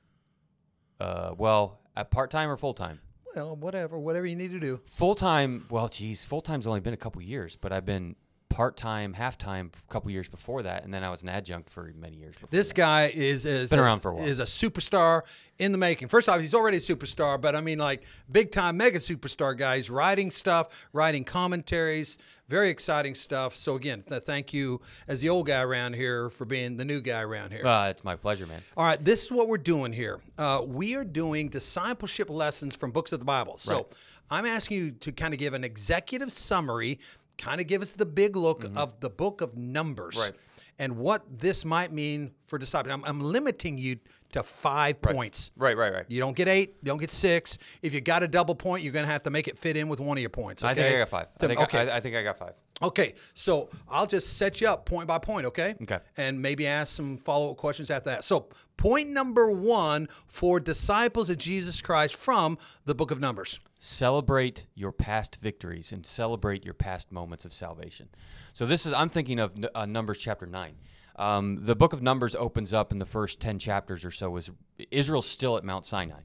Uh, 0.98 1.32
well, 1.38 1.78
at 1.96 2.10
part 2.10 2.32
time 2.32 2.50
or 2.50 2.56
full 2.56 2.74
time? 2.74 2.98
Well, 3.36 3.54
whatever, 3.54 3.96
whatever 4.00 4.26
you 4.26 4.34
need 4.34 4.50
to 4.50 4.58
do. 4.58 4.80
Full 4.86 5.14
time. 5.14 5.66
Well, 5.70 5.88
geez, 5.88 6.24
full 6.24 6.40
time's 6.40 6.66
only 6.66 6.80
been 6.80 6.92
a 6.92 6.96
couple 6.96 7.22
years, 7.22 7.54
but 7.54 7.72
I've 7.72 7.86
been 7.86 8.16
part 8.54 8.76
time, 8.76 9.12
half 9.14 9.36
time 9.36 9.72
a 9.88 9.92
couple 9.92 10.08
years 10.12 10.28
before 10.28 10.62
that, 10.62 10.84
and 10.84 10.94
then 10.94 11.02
I 11.02 11.10
was 11.10 11.22
an 11.24 11.28
adjunct 11.28 11.68
for 11.70 11.92
many 11.98 12.16
years. 12.18 12.34
Before 12.34 12.48
This 12.52 12.68
that. 12.68 12.74
guy 12.76 13.12
is 13.12 13.44
is 13.44 13.70
Been 13.70 13.80
is- 13.80 13.84
around 13.84 14.00
for 14.00 14.12
a 14.12 14.14
while. 14.14 14.24
Is 14.24 14.38
a 14.38 14.44
superstar 14.44 15.22
in 15.58 15.72
the 15.72 15.78
making. 15.78 16.06
First 16.08 16.28
off, 16.28 16.40
he's 16.40 16.54
already 16.54 16.76
a 16.76 16.80
superstar, 16.80 17.40
but 17.40 17.56
I 17.56 17.60
mean 17.60 17.78
like 17.78 18.04
big 18.30 18.52
time 18.52 18.76
mega 18.76 18.98
superstar 19.00 19.58
guy. 19.58 19.76
He's 19.76 19.90
writing 19.90 20.30
stuff, 20.30 20.88
writing 20.92 21.24
commentaries, 21.24 22.16
very 22.48 22.70
exciting 22.70 23.16
stuff. 23.16 23.56
So 23.56 23.74
again, 23.74 24.04
th- 24.08 24.22
thank 24.22 24.52
you 24.52 24.80
as 25.08 25.20
the 25.20 25.30
old 25.30 25.46
guy 25.48 25.60
around 25.62 25.94
here 25.96 26.30
for 26.30 26.44
being 26.44 26.76
the 26.76 26.84
new 26.84 27.00
guy 27.00 27.22
around 27.22 27.50
here. 27.52 27.66
Uh, 27.66 27.88
it's 27.90 28.04
my 28.04 28.14
pleasure, 28.14 28.46
man. 28.46 28.62
All 28.76 28.84
right, 28.86 29.04
this 29.04 29.24
is 29.24 29.32
what 29.32 29.48
we're 29.48 29.58
doing 29.58 29.92
here. 29.92 30.20
Uh, 30.38 30.62
we 30.64 30.94
are 30.94 31.04
doing 31.04 31.48
discipleship 31.48 32.30
lessons 32.30 32.76
from 32.76 32.92
books 32.92 33.10
of 33.12 33.18
the 33.18 33.24
Bible. 33.26 33.58
So 33.58 33.74
Right. 33.74 33.86
I'm 34.30 34.46
asking 34.46 34.76
you 34.78 34.90
to 34.92 35.10
kind 35.12 35.34
of 35.34 35.40
give 35.40 35.54
an 35.54 35.64
executive 35.64 36.32
summary, 36.32 36.98
kind 37.38 37.60
of 37.60 37.66
give 37.66 37.82
us 37.82 37.92
the 37.92 38.06
big 38.06 38.36
look 38.36 38.62
mm-hmm. 38.62 38.76
of 38.78 39.00
the 39.00 39.10
book 39.10 39.40
of 39.40 39.56
Numbers. 39.56 40.16
Right. 40.16 40.32
And 40.78 40.96
what 40.96 41.22
this 41.38 41.64
might 41.64 41.92
mean 41.92 42.32
for 42.46 42.58
disciples. 42.58 42.92
I'm, 42.92 43.04
I'm 43.04 43.20
limiting 43.20 43.78
you 43.78 43.96
to 44.32 44.42
five 44.42 45.00
points. 45.00 45.52
Right, 45.56 45.76
right, 45.76 45.92
right. 45.92 46.04
You 46.08 46.18
don't 46.18 46.34
get 46.34 46.48
eight, 46.48 46.74
you 46.82 46.86
don't 46.86 46.98
get 46.98 47.12
six. 47.12 47.58
If 47.80 47.94
you 47.94 48.00
got 48.00 48.24
a 48.24 48.28
double 48.28 48.56
point, 48.56 48.82
you're 48.82 48.92
going 48.92 49.06
to 49.06 49.12
have 49.12 49.22
to 49.22 49.30
make 49.30 49.46
it 49.46 49.56
fit 49.56 49.76
in 49.76 49.88
with 49.88 50.00
one 50.00 50.18
of 50.18 50.20
your 50.20 50.30
points. 50.30 50.64
Okay? 50.64 50.72
I 50.72 50.74
think 50.74 50.94
I 50.96 50.98
got 50.98 51.08
five. 51.08 51.26
I 51.40 51.46
think 51.46 51.60
okay. 51.60 51.90
I, 51.90 51.96
I 51.96 52.00
think 52.00 52.16
I 52.16 52.22
got 52.24 52.38
five. 52.38 52.54
Okay, 52.82 53.14
so 53.34 53.70
I'll 53.88 54.06
just 54.06 54.36
set 54.36 54.60
you 54.60 54.68
up 54.68 54.84
point 54.84 55.06
by 55.06 55.18
point, 55.18 55.46
okay? 55.46 55.74
Okay. 55.82 56.00
And 56.16 56.42
maybe 56.42 56.66
ask 56.66 56.94
some 56.94 57.16
follow 57.16 57.52
up 57.52 57.56
questions 57.56 57.90
after 57.90 58.10
that. 58.10 58.24
So, 58.24 58.48
point 58.76 59.10
number 59.10 59.48
one 59.50 60.08
for 60.26 60.58
disciples 60.60 61.30
of 61.30 61.38
Jesus 61.38 61.80
Christ 61.80 62.16
from 62.16 62.58
the 62.84 62.94
book 62.94 63.10
of 63.10 63.20
Numbers. 63.20 63.60
celebrate 63.78 64.66
your 64.74 64.92
past 64.92 65.36
victories 65.40 65.92
and 65.92 66.06
celebrate 66.06 66.64
your 66.64 66.74
past 66.74 67.12
moments 67.12 67.44
of 67.44 67.52
salvation. 67.52 68.08
So 68.52 68.66
this 68.66 68.86
is 68.86 68.92
I'm 68.92 69.08
thinking 69.08 69.38
of 69.38 69.54
uh, 69.74 69.86
Numbers 69.86 70.18
chapter 70.18 70.46
nine. 70.46 70.76
Um, 71.16 71.64
the 71.64 71.76
book 71.76 71.92
of 71.92 72.02
Numbers 72.02 72.34
opens 72.34 72.72
up 72.72 72.90
in 72.92 72.98
the 72.98 73.06
first 73.06 73.40
ten 73.40 73.58
chapters 73.58 74.04
or 74.04 74.10
so. 74.10 74.36
Is 74.36 74.50
Israel's 74.90 75.28
still 75.28 75.56
at 75.56 75.64
Mount 75.64 75.86
Sinai? 75.86 76.22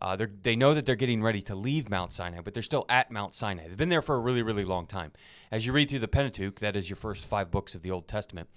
Uh, 0.00 0.16
they 0.42 0.56
know 0.56 0.72
that 0.72 0.86
they're 0.86 0.96
getting 0.96 1.22
ready 1.22 1.42
to 1.42 1.54
leave 1.54 1.90
Mount 1.90 2.12
Sinai, 2.12 2.40
but 2.40 2.54
they're 2.54 2.62
still 2.62 2.86
at 2.88 3.10
Mount 3.10 3.34
Sinai. 3.34 3.68
They've 3.68 3.76
been 3.76 3.90
there 3.90 4.02
for 4.02 4.16
a 4.16 4.20
really, 4.20 4.42
really 4.42 4.64
long 4.64 4.86
time. 4.86 5.12
As 5.50 5.66
you 5.66 5.72
read 5.72 5.90
through 5.90 5.98
the 5.98 6.08
Pentateuch, 6.08 6.58
that 6.60 6.76
is 6.76 6.88
your 6.88 6.96
first 6.96 7.24
five 7.24 7.50
books 7.50 7.74
of 7.74 7.82
the 7.82 7.90
Old 7.90 8.08
Testament, 8.08 8.48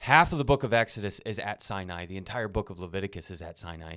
half 0.00 0.32
of 0.32 0.38
the 0.38 0.44
book 0.44 0.62
of 0.62 0.74
Exodus 0.74 1.20
is 1.20 1.38
at 1.38 1.62
Sinai. 1.62 2.06
The 2.06 2.18
entire 2.18 2.48
book 2.48 2.70
of 2.70 2.78
Leviticus 2.78 3.30
is 3.30 3.40
at 3.40 3.58
Sinai 3.58 3.96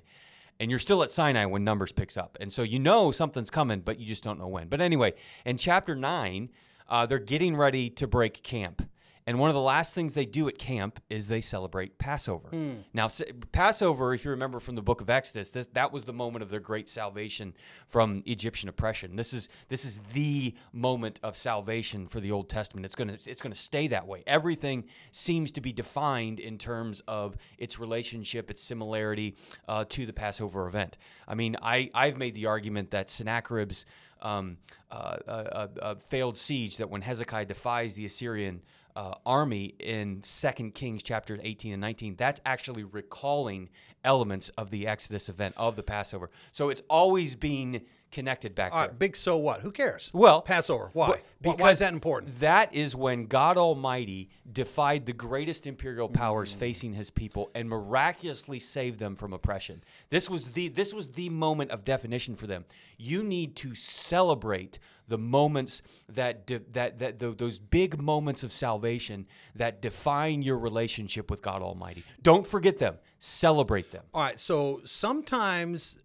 and 0.59 0.69
you're 0.69 0.79
still 0.79 1.03
at 1.03 1.11
Sinai 1.11 1.45
when 1.45 1.63
Numbers 1.63 1.91
picks 1.91 2.17
up. 2.17 2.37
And 2.39 2.51
so 2.51 2.63
you 2.63 2.79
know 2.79 3.11
something's 3.11 3.49
coming, 3.49 3.81
but 3.81 3.99
you 3.99 4.05
just 4.05 4.23
don't 4.23 4.39
know 4.39 4.47
when. 4.47 4.67
But 4.67 4.81
anyway, 4.81 5.13
in 5.45 5.57
chapter 5.57 5.95
9, 5.95 6.49
uh, 6.87 7.05
they're 7.05 7.19
getting 7.19 7.55
ready 7.55 7.89
to 7.91 8.07
break 8.07 8.43
camp. 8.43 8.87
And 9.25 9.39
one 9.39 9.49
of 9.49 9.53
the 9.53 9.61
last 9.61 9.93
things 9.93 10.13
they 10.13 10.25
do 10.25 10.47
at 10.47 10.57
camp 10.57 10.99
is 11.09 11.27
they 11.27 11.41
celebrate 11.41 11.97
Passover. 11.97 12.49
Now, 12.93 13.09
Passover, 13.51 14.13
if 14.13 14.25
you 14.25 14.31
remember 14.31 14.59
from 14.59 14.75
the 14.75 14.81
book 14.81 14.99
of 15.01 15.09
Exodus, 15.09 15.49
this, 15.49 15.67
that 15.73 15.93
was 15.93 16.03
the 16.03 16.13
moment 16.13 16.43
of 16.43 16.49
their 16.49 16.59
great 16.59 16.89
salvation 16.89 17.53
from 17.87 18.21
Egyptian 18.25 18.67
oppression. 18.67 19.15
This 19.15 19.33
is 19.33 19.49
this 19.69 19.85
is 19.85 19.99
the 20.13 20.53
moment 20.73 21.19
of 21.23 21.37
salvation 21.37 22.07
for 22.07 22.19
the 22.19 22.31
Old 22.31 22.49
Testament. 22.49 22.85
It's 22.85 22.95
gonna 22.95 23.17
it's 23.25 23.41
gonna 23.41 23.55
stay 23.55 23.87
that 23.87 24.07
way. 24.07 24.23
Everything 24.27 24.85
seems 25.11 25.51
to 25.51 25.61
be 25.61 25.71
defined 25.71 26.39
in 26.39 26.57
terms 26.57 27.01
of 27.07 27.37
its 27.57 27.79
relationship, 27.79 28.49
its 28.49 28.61
similarity 28.61 29.35
uh, 29.67 29.85
to 29.89 30.05
the 30.05 30.13
Passover 30.13 30.67
event. 30.67 30.97
I 31.27 31.35
mean, 31.35 31.55
I 31.61 31.89
I've 31.93 32.17
made 32.17 32.35
the 32.35 32.47
argument 32.47 32.91
that 32.91 33.09
Sennacherib's 33.09 33.85
um, 34.23 34.57
uh, 34.89 35.17
uh, 35.27 35.31
uh, 35.31 35.67
uh, 35.81 35.95
failed 35.95 36.37
siege, 36.37 36.77
that 36.77 36.89
when 36.89 37.01
Hezekiah 37.01 37.45
defies 37.45 37.93
the 37.93 38.05
Assyrian 38.05 38.61
uh, 38.95 39.15
army 39.25 39.75
in 39.79 40.21
Second 40.23 40.75
Kings 40.75 41.01
chapters 41.03 41.39
18 41.43 41.73
and 41.73 41.81
19, 41.81 42.15
that's 42.15 42.39
actually 42.45 42.83
recalling 42.83 43.69
elements 44.03 44.49
of 44.57 44.69
the 44.69 44.87
Exodus 44.87 45.29
event 45.29 45.53
of 45.57 45.75
the 45.75 45.83
Passover. 45.83 46.29
So 46.51 46.69
it's 46.69 46.81
always 46.89 47.35
being 47.35 47.81
connected 48.11 48.53
back 48.53 48.71
All 48.71 48.79
there. 48.81 48.89
right, 48.89 48.99
big 48.99 49.15
so 49.15 49.37
what? 49.37 49.61
Who 49.61 49.71
cares? 49.71 50.11
Well, 50.13 50.41
Passover. 50.43 50.91
Why? 50.93 51.07
but- 51.07 51.15
Why- 51.15 51.23
Why 51.41 51.55
because 51.57 51.73
is 51.73 51.79
that 51.79 51.93
important? 51.93 52.39
That 52.41 52.71
is 52.73 52.95
when 52.95 53.25
God 53.25 53.57
Almighty 53.57 54.29
defied 54.51 55.07
the 55.07 55.13
greatest 55.13 55.65
imperial 55.65 56.07
powers 56.07 56.53
Mm. 56.53 56.57
facing 56.59 56.93
His 56.93 57.09
people 57.09 57.49
and 57.55 57.67
miraculously 57.67 58.59
saved 58.59 58.99
them 58.99 59.15
from 59.15 59.33
oppression. 59.33 59.83
This 60.11 60.29
was 60.29 60.49
the 60.49 60.67
this 60.67 60.93
was 60.93 61.13
the 61.13 61.29
moment 61.29 61.71
of 61.71 61.83
definition 61.83 62.35
for 62.35 62.45
them. 62.45 62.65
You 62.99 63.23
need 63.23 63.55
to 63.57 63.73
celebrate 63.73 64.77
the 65.13 65.17
moments 65.19 65.83
that 66.09 66.47
de- 66.47 66.57
that 66.71 66.97
that 66.97 67.19
tho- 67.19 67.35
those 67.35 67.59
big 67.59 68.01
moments 68.01 68.41
of 68.41 68.51
salvation 68.51 69.27
that 69.53 69.79
define 69.79 70.41
your 70.41 70.57
relationship 70.57 71.29
with 71.29 71.43
God 71.43 71.61
Almighty. 71.61 72.01
Don't 72.23 72.47
forget 72.47 72.79
them. 72.79 72.97
Celebrate 73.19 73.91
them. 73.91 74.03
All 74.11 74.23
right, 74.23 74.39
so 74.39 74.81
sometimes 74.85 75.99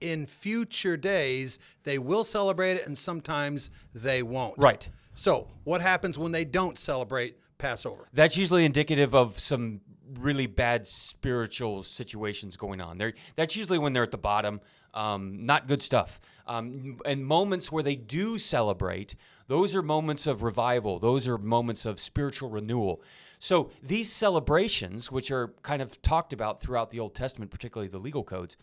in 0.00 0.24
future 0.24 0.96
days 0.96 1.58
they 1.82 1.98
will 1.98 2.24
celebrate 2.24 2.78
it 2.78 2.86
and 2.86 2.96
sometimes 2.96 3.70
they 3.94 4.22
won't. 4.22 4.54
Right. 4.56 4.88
So, 5.12 5.48
what 5.64 5.82
happens 5.82 6.18
when 6.18 6.32
they 6.32 6.46
don't 6.46 6.78
celebrate 6.78 7.36
Passover? 7.58 8.08
That's 8.14 8.38
usually 8.38 8.64
indicative 8.64 9.14
of 9.14 9.38
some 9.38 9.82
really 10.18 10.46
bad 10.46 10.86
spiritual 10.86 11.82
situations 11.82 12.56
going 12.56 12.80
on. 12.80 12.96
They're, 12.96 13.12
that's 13.36 13.56
usually 13.56 13.78
when 13.78 13.92
they're 13.92 14.04
at 14.04 14.10
the 14.10 14.16
bottom. 14.16 14.62
Um, 14.94 15.42
not 15.44 15.68
good 15.68 15.82
stuff. 15.82 16.18
Um, 16.46 16.98
and 17.06 17.24
moments 17.24 17.72
where 17.72 17.82
they 17.82 17.96
do 17.96 18.38
celebrate, 18.38 19.14
those 19.46 19.74
are 19.74 19.82
moments 19.82 20.26
of 20.26 20.42
revival. 20.42 20.98
Those 20.98 21.26
are 21.28 21.38
moments 21.38 21.84
of 21.86 22.00
spiritual 22.00 22.50
renewal. 22.50 23.02
So 23.38 23.70
these 23.82 24.10
celebrations, 24.10 25.12
which 25.12 25.30
are 25.30 25.54
kind 25.62 25.82
of 25.82 26.00
talked 26.02 26.32
about 26.32 26.60
throughout 26.60 26.90
the 26.90 27.00
Old 27.00 27.14
Testament, 27.14 27.50
particularly 27.50 27.88
the 27.88 27.98
legal 27.98 28.24
codes, 28.24 28.56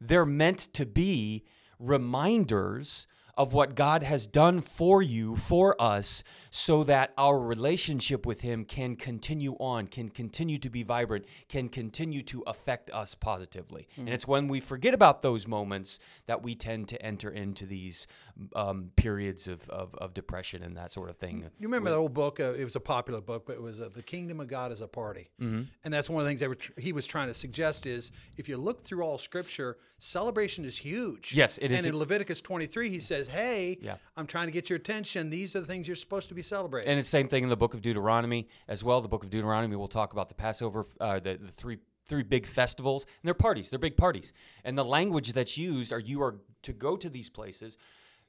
they're 0.00 0.26
meant 0.26 0.72
to 0.74 0.86
be 0.86 1.44
reminders 1.78 3.06
of 3.42 3.52
what 3.52 3.74
God 3.74 4.04
has 4.04 4.28
done 4.28 4.60
for 4.60 5.02
you, 5.02 5.34
for 5.34 5.74
us, 5.82 6.22
so 6.52 6.84
that 6.84 7.12
our 7.18 7.40
relationship 7.40 8.24
with 8.24 8.42
Him 8.42 8.64
can 8.64 8.94
continue 8.94 9.56
on, 9.58 9.88
can 9.88 10.10
continue 10.10 10.58
to 10.58 10.70
be 10.70 10.84
vibrant, 10.84 11.24
can 11.48 11.68
continue 11.68 12.22
to 12.22 12.44
affect 12.46 12.88
us 12.90 13.16
positively. 13.16 13.88
And 13.96 14.06
mm. 14.06 14.12
it's 14.12 14.28
when 14.28 14.46
we 14.46 14.60
forget 14.60 14.94
about 14.94 15.22
those 15.22 15.48
moments 15.48 15.98
that 16.26 16.40
we 16.40 16.54
tend 16.54 16.86
to 16.90 17.02
enter 17.04 17.30
into 17.30 17.66
these 17.66 18.06
um, 18.54 18.90
periods 18.96 19.46
of, 19.46 19.68
of, 19.68 19.94
of 19.96 20.14
depression 20.14 20.62
and 20.62 20.76
that 20.76 20.92
sort 20.92 21.10
of 21.10 21.16
thing. 21.16 21.50
You 21.58 21.68
remember 21.68 21.90
that 21.90 21.96
old 21.96 22.14
book? 22.14 22.40
Uh, 22.40 22.52
it 22.52 22.64
was 22.64 22.76
a 22.76 22.80
popular 22.80 23.20
book, 23.20 23.46
but 23.46 23.54
it 23.54 23.62
was 23.62 23.80
uh, 23.80 23.88
"The 23.92 24.02
Kingdom 24.02 24.40
of 24.40 24.48
God 24.48 24.72
is 24.72 24.80
a 24.80 24.88
Party," 24.88 25.30
mm-hmm. 25.40 25.62
and 25.84 25.94
that's 25.94 26.08
one 26.08 26.20
of 26.20 26.24
the 26.24 26.30
things 26.30 26.40
they 26.40 26.48
were 26.48 26.54
tr- 26.54 26.72
he 26.78 26.92
was 26.92 27.06
trying 27.06 27.28
to 27.28 27.34
suggest 27.34 27.86
is 27.86 28.12
if 28.36 28.48
you 28.48 28.56
look 28.56 28.84
through 28.84 29.02
all 29.02 29.18
Scripture, 29.18 29.76
celebration 29.98 30.64
is 30.64 30.76
huge. 30.78 31.34
Yes, 31.34 31.58
it 31.58 31.70
is. 31.70 31.78
And 31.78 31.86
in 31.88 31.98
Leviticus 31.98 32.40
23, 32.40 32.88
he 32.88 33.00
says, 33.00 33.28
"Hey, 33.28 33.78
Yeah. 33.80 33.96
I'm 34.16 34.26
trying 34.26 34.46
to 34.46 34.52
get 34.52 34.70
your 34.70 34.78
attention. 34.78 35.30
These 35.30 35.56
are 35.56 35.60
the 35.60 35.66
things 35.66 35.86
you're 35.86 35.96
supposed 35.96 36.28
to 36.28 36.34
be 36.34 36.42
celebrating." 36.42 36.90
And 36.90 36.98
it's 36.98 37.08
the 37.08 37.18
same 37.18 37.28
thing 37.28 37.42
in 37.42 37.48
the 37.48 37.56
book 37.56 37.74
of 37.74 37.82
Deuteronomy 37.82 38.48
as 38.68 38.82
well. 38.84 39.00
The 39.00 39.08
book 39.08 39.24
of 39.24 39.30
Deuteronomy 39.30 39.76
will 39.76 39.88
talk 39.88 40.12
about 40.12 40.28
the 40.28 40.34
Passover, 40.34 40.86
uh, 41.00 41.20
the, 41.20 41.36
the 41.36 41.52
three 41.52 41.78
three 42.06 42.22
big 42.22 42.46
festivals, 42.46 43.04
and 43.04 43.26
they're 43.28 43.34
parties. 43.34 43.70
They're 43.70 43.78
big 43.78 43.96
parties. 43.96 44.32
And 44.64 44.76
the 44.76 44.84
language 44.84 45.32
that's 45.32 45.56
used 45.56 45.92
are 45.92 46.00
you 46.00 46.22
are 46.22 46.36
to 46.62 46.72
go 46.72 46.96
to 46.96 47.08
these 47.08 47.28
places, 47.28 47.76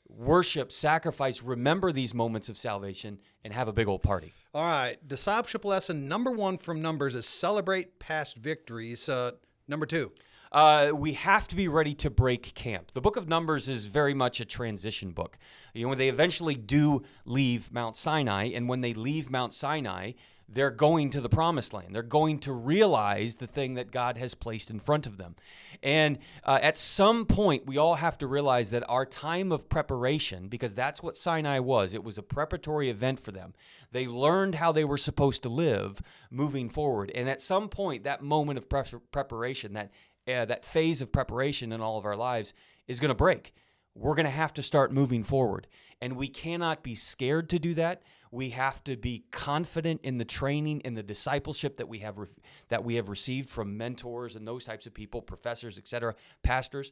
worship, 0.07 0.71
sacrifice, 0.71 1.41
remember 1.41 1.91
these 1.91 2.13
moments 2.13 2.49
of 2.49 2.57
salvation, 2.57 3.19
and 3.43 3.53
have 3.53 3.67
a 3.67 3.73
big 3.73 3.87
old 3.87 4.01
party. 4.03 4.33
all 4.53 4.63
right, 4.63 4.97
discipleship 5.07 5.65
lesson 5.65 6.07
number 6.07 6.31
one 6.31 6.57
from 6.57 6.81
Numbers 6.81 7.15
is 7.15 7.25
celebrate 7.25 7.99
past 7.99 8.37
victories. 8.37 9.09
Uh, 9.09 9.31
number 9.67 9.85
two, 9.85 10.11
Uh, 10.51 10.91
we 10.93 11.13
have 11.13 11.47
to 11.47 11.55
be 11.55 11.67
ready 11.67 11.95
to 11.95 12.11
break 12.11 12.53
camp. 12.53 12.91
The 12.93 13.01
book 13.01 13.17
of 13.17 13.27
Numbers 13.27 13.67
is 13.67 13.87
very 13.87 14.13
much 14.13 14.39
a 14.39 14.45
transition 14.45 15.09
book. 15.11 15.39
You 15.73 15.81
know, 15.83 15.89
when 15.89 15.97
they 15.97 16.09
eventually 16.09 16.53
do 16.53 17.01
leave 17.25 17.71
Mount 17.71 17.97
Sinai, 17.97 18.51
and 18.53 18.69
when 18.69 18.81
they 18.81 18.93
leave 18.93 19.31
Mount 19.31 19.55
Sinai, 19.55 20.11
they're 20.53 20.71
going 20.71 21.09
to 21.11 21.21
the 21.21 21.29
promised 21.29 21.73
land. 21.73 21.93
They're 21.93 22.03
going 22.03 22.39
to 22.39 22.53
realize 22.53 23.35
the 23.35 23.47
thing 23.47 23.73
that 23.75 23.91
God 23.91 24.17
has 24.17 24.33
placed 24.33 24.69
in 24.69 24.79
front 24.79 25.07
of 25.07 25.17
them. 25.17 25.35
And 25.81 26.19
uh, 26.43 26.59
at 26.61 26.77
some 26.77 27.25
point, 27.25 27.65
we 27.65 27.77
all 27.77 27.95
have 27.95 28.17
to 28.19 28.27
realize 28.27 28.69
that 28.69 28.89
our 28.89 29.05
time 29.05 29.51
of 29.51 29.67
preparation, 29.69 30.47
because 30.47 30.73
that's 30.73 31.03
what 31.03 31.17
Sinai 31.17 31.59
was, 31.59 31.93
it 31.93 32.03
was 32.03 32.17
a 32.17 32.23
preparatory 32.23 32.89
event 32.89 33.19
for 33.19 33.31
them. 33.31 33.53
They 33.91 34.07
learned 34.07 34.55
how 34.55 34.71
they 34.71 34.85
were 34.85 34.97
supposed 34.97 35.43
to 35.43 35.49
live 35.49 36.01
moving 36.31 36.69
forward. 36.69 37.11
And 37.13 37.29
at 37.29 37.41
some 37.41 37.69
point, 37.69 38.03
that 38.03 38.23
moment 38.23 38.57
of 38.57 38.69
pre- 38.69 38.99
preparation, 39.11 39.73
that 39.73 39.91
uh, 40.25 40.45
that 40.45 40.63
phase 40.63 41.01
of 41.01 41.11
preparation 41.11 41.71
in 41.71 41.81
all 41.81 41.97
of 41.97 42.05
our 42.05 42.15
lives 42.15 42.53
is 42.87 42.99
going 42.99 43.09
to 43.09 43.15
break. 43.15 43.53
We're 43.95 44.15
going 44.15 44.25
to 44.25 44.31
have 44.31 44.53
to 44.53 44.63
start 44.63 44.91
moving 44.91 45.23
forward. 45.23 45.67
And 46.03 46.17
we 46.17 46.27
cannot 46.27 46.83
be 46.83 46.95
scared 46.95 47.47
to 47.51 47.59
do 47.59 47.75
that. 47.75 48.01
We 48.29 48.49
have 48.49 48.83
to 48.83 48.97
be 48.97 49.23
confident 49.31 50.01
in 50.03 50.17
the 50.17 50.25
training 50.25 50.81
and 50.83 50.97
the 50.97 51.01
discipleship 51.01 51.77
that 51.77 51.87
we 51.87 51.99
have 51.99 52.17
re- 52.17 52.27
that 52.67 52.83
we 52.83 52.95
have 52.95 53.07
received 53.07 53.49
from 53.49 53.77
mentors 53.77 54.35
and 54.35 54.45
those 54.45 54.65
types 54.65 54.85
of 54.85 54.93
people, 54.93 55.21
professors, 55.21 55.77
etc., 55.77 56.13
pastors. 56.43 56.91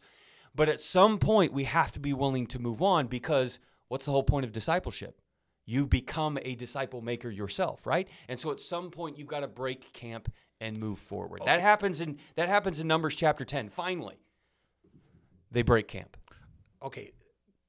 But 0.56 0.70
at 0.70 0.80
some 0.80 1.18
point 1.18 1.52
we 1.52 1.66
have 1.66 1.92
to 1.92 2.00
be 2.00 2.14
willing 2.14 2.48
to 2.48 2.60
move 2.60 2.82
on 2.82 3.08
because 3.08 3.60
what's 3.90 4.06
the 4.06 4.14
whole 4.14 4.24
point 4.24 4.46
of 4.46 4.54
discipleship? 4.54 5.20
You 5.66 5.86
become 5.86 6.40
a 6.42 6.56
disciple 6.56 7.02
maker 7.02 7.30
yourself, 7.30 7.86
right? 7.86 8.08
And 8.30 8.40
so 8.40 8.52
at 8.52 8.62
some 8.62 8.92
point 8.92 9.18
you've 9.18 9.28
got 9.28 9.42
to 9.42 9.50
break 9.50 9.92
camp 9.92 10.32
and 10.62 10.78
move 10.78 11.00
forward. 11.00 11.42
That 11.44 11.60
happens 11.60 12.00
in 12.00 12.18
that 12.38 12.48
happens 12.48 12.80
in 12.80 12.88
Numbers 12.88 13.18
chapter 13.18 13.44
10. 13.44 13.68
Finally, 13.68 14.22
they 15.52 15.64
break 15.64 15.90
camp. 15.90 16.16
okay, 16.82 17.12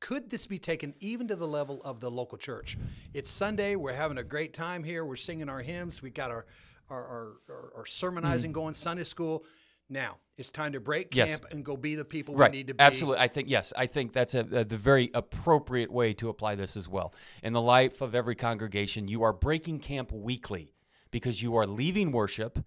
could 0.03 0.29
this 0.29 0.49
be 0.49 0.59
taken 0.59 0.95
even 0.99 1.29
to 1.29 1.37
the 1.37 1.47
level 1.47 1.81
of 1.85 2.01
the 2.01 2.11
local 2.11 2.37
church? 2.37 2.77
It's 3.15 3.31
Sunday. 3.31 3.77
We're 3.77 3.95
having 3.95 4.19
a 4.19 4.25
great 4.25 4.53
time 4.53 4.83
here. 4.83 5.05
We're 5.05 5.15
singing 5.15 5.49
our 5.49 5.61
hymns. 5.61 6.03
We 6.03 6.11
got 6.11 6.31
our 6.31 6.45
our, 6.91 7.07
our, 7.07 7.33
our, 7.49 7.73
our 7.79 7.87
sermonizing 7.87 8.51
mm-hmm. 8.51 8.61
going, 8.61 8.75
Sunday 8.75 9.05
school. 9.05 9.47
Now 9.89 10.19
it's 10.37 10.51
time 10.51 10.73
to 10.73 10.81
break. 10.81 11.15
Yes. 11.15 11.29
camp 11.29 11.47
and 11.53 11.65
go 11.65 11.77
be 11.77 11.95
the 11.95 12.05
people 12.05 12.35
Right. 12.35 12.51
we 12.51 12.59
need 12.59 12.67
to 12.67 12.75
be. 12.75 12.81
Absolutely. 12.81 13.21
I 13.21 13.29
think 13.29 13.49
yes. 13.49 13.73
I 13.77 13.87
think 13.87 14.13
that's 14.13 14.35
a, 14.35 14.41
a 14.41 14.65
the 14.65 14.77
very 14.77 15.11
appropriate 15.15 15.93
way 15.93 16.13
to 16.15 16.29
apply 16.29 16.57
this 16.57 16.77
as 16.77 16.89
well. 16.89 17.15
In 17.43 17.53
the 17.53 17.61
life 17.61 18.01
of 18.01 18.13
every 18.15 18.35
congregation, 18.35 19.07
you 19.07 19.23
are 19.23 19.33
breaking 19.33 19.79
camp 19.79 20.11
weekly 20.11 20.75
because 21.13 21.43
you 21.43 21.55
are 21.55 21.67
leaving 21.67 22.11
worship, 22.11 22.59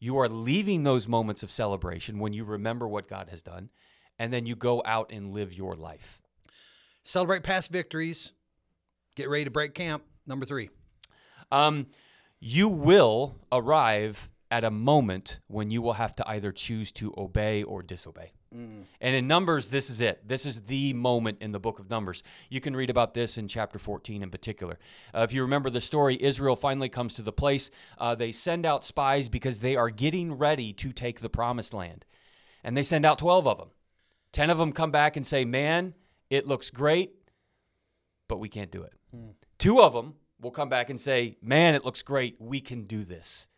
you 0.00 0.18
are 0.18 0.28
leaving 0.28 0.82
those 0.82 1.06
moments 1.06 1.44
of 1.44 1.52
celebration 1.52 2.18
when 2.18 2.32
you 2.32 2.44
remember 2.44 2.88
what 2.88 3.06
God 3.06 3.28
has 3.28 3.42
done, 3.42 3.70
and 4.18 4.32
then 4.32 4.44
you 4.44 4.56
go 4.56 4.82
out 4.84 5.12
and 5.12 5.30
live 5.30 5.54
your 5.54 5.76
life. 5.76 6.20
Celebrate 7.02 7.42
past 7.42 7.70
victories. 7.70 8.32
Get 9.16 9.28
ready 9.28 9.44
to 9.44 9.50
break 9.50 9.74
camp. 9.74 10.04
Number 10.26 10.46
three. 10.46 10.70
Um, 11.50 11.86
you 12.38 12.68
will 12.68 13.36
arrive 13.50 14.30
at 14.50 14.64
a 14.64 14.70
moment 14.70 15.40
when 15.46 15.70
you 15.70 15.82
will 15.82 15.94
have 15.94 16.14
to 16.16 16.28
either 16.28 16.52
choose 16.52 16.90
to 16.92 17.14
obey 17.16 17.62
or 17.62 17.82
disobey. 17.82 18.32
And 19.00 19.14
in 19.14 19.28
Numbers, 19.28 19.68
this 19.68 19.90
is 19.90 20.00
it. 20.00 20.26
This 20.26 20.44
is 20.44 20.62
the 20.62 20.92
moment 20.92 21.38
in 21.40 21.52
the 21.52 21.60
book 21.60 21.78
of 21.78 21.88
Numbers. 21.88 22.24
You 22.48 22.60
can 22.60 22.74
read 22.74 22.90
about 22.90 23.14
this 23.14 23.38
in 23.38 23.46
chapter 23.46 23.78
14 23.78 24.24
in 24.24 24.30
particular. 24.30 24.76
Uh, 25.14 25.20
if 25.20 25.32
you 25.32 25.42
remember 25.42 25.70
the 25.70 25.80
story, 25.80 26.20
Israel 26.20 26.56
finally 26.56 26.88
comes 26.88 27.14
to 27.14 27.22
the 27.22 27.32
place. 27.32 27.70
Uh, 27.96 28.16
they 28.16 28.32
send 28.32 28.66
out 28.66 28.84
spies 28.84 29.28
because 29.28 29.60
they 29.60 29.76
are 29.76 29.88
getting 29.88 30.36
ready 30.36 30.72
to 30.72 30.90
take 30.90 31.20
the 31.20 31.28
promised 31.30 31.72
land. 31.72 32.04
And 32.64 32.76
they 32.76 32.82
send 32.82 33.06
out 33.06 33.18
12 33.18 33.46
of 33.46 33.58
them. 33.58 33.70
10 34.32 34.50
of 34.50 34.58
them 34.58 34.72
come 34.72 34.90
back 34.90 35.16
and 35.16 35.24
say, 35.24 35.44
Man, 35.44 35.94
it 36.30 36.46
looks 36.46 36.70
great, 36.70 37.12
but 38.28 38.38
we 38.38 38.48
can't 38.48 38.70
do 38.70 38.82
it. 38.82 38.92
Hmm. 39.12 39.30
Two 39.58 39.80
of 39.82 39.92
them 39.92 40.14
will 40.40 40.50
come 40.50 40.68
back 40.68 40.88
and 40.88 41.00
say, 41.00 41.36
Man, 41.42 41.74
it 41.74 41.84
looks 41.84 42.02
great. 42.02 42.36
We 42.38 42.60
can 42.60 42.84
do 42.84 43.04
this. 43.04 43.48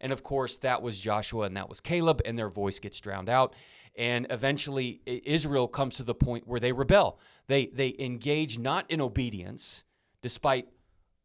And 0.00 0.12
of 0.12 0.22
course, 0.22 0.56
that 0.58 0.82
was 0.82 0.98
Joshua 0.98 1.46
and 1.46 1.56
that 1.56 1.68
was 1.68 1.80
Caleb, 1.80 2.20
and 2.24 2.38
their 2.38 2.48
voice 2.48 2.78
gets 2.78 3.00
drowned 3.00 3.28
out. 3.28 3.54
And 3.96 4.26
eventually, 4.30 5.00
Israel 5.06 5.68
comes 5.68 5.96
to 5.96 6.02
the 6.02 6.14
point 6.14 6.48
where 6.48 6.58
they 6.58 6.72
rebel. 6.72 7.18
They, 7.46 7.66
they 7.66 7.94
engage 7.98 8.58
not 8.58 8.90
in 8.90 9.00
obedience, 9.00 9.84
despite 10.20 10.66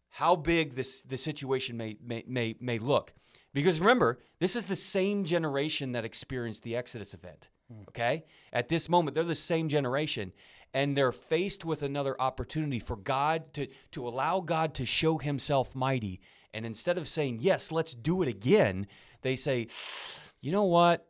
how 0.10 0.36
big 0.36 0.76
this 0.76 1.02
the 1.02 1.18
situation 1.18 1.78
may, 1.78 1.98
may, 2.04 2.24
may, 2.28 2.56
may 2.60 2.78
look. 2.78 3.14
Because 3.54 3.80
remember, 3.80 4.20
this 4.40 4.56
is 4.56 4.66
the 4.66 4.76
same 4.76 5.24
generation 5.24 5.94
that 5.94 6.06
experienced 6.06 6.62
the 6.64 6.76
Exodus 6.76 7.14
event. 7.14 7.50
Hmm. 7.72 7.82
Okay? 7.90 8.24
At 8.54 8.70
this 8.70 8.88
moment, 8.88 9.16
they're 9.16 9.24
the 9.24 9.36
same 9.36 9.68
generation. 9.68 10.32
And 10.74 10.96
they're 10.96 11.12
faced 11.12 11.66
with 11.66 11.82
another 11.82 12.16
opportunity 12.22 12.80
for 12.80 12.96
God 12.96 13.54
to, 13.56 13.68
to 13.92 14.08
allow 14.08 14.40
God 14.40 14.74
to 14.76 14.86
show 14.86 15.18
himself 15.18 15.76
mighty. 15.76 16.22
And 16.54 16.66
instead 16.66 16.98
of 16.98 17.08
saying, 17.08 17.40
yes, 17.42 17.72
let's 17.72 17.94
do 17.94 18.22
it 18.22 18.28
again, 18.28 18.88
they 19.22 19.36
say, 19.36 19.68
you 20.42 20.52
know 20.52 20.66
what? 20.66 21.08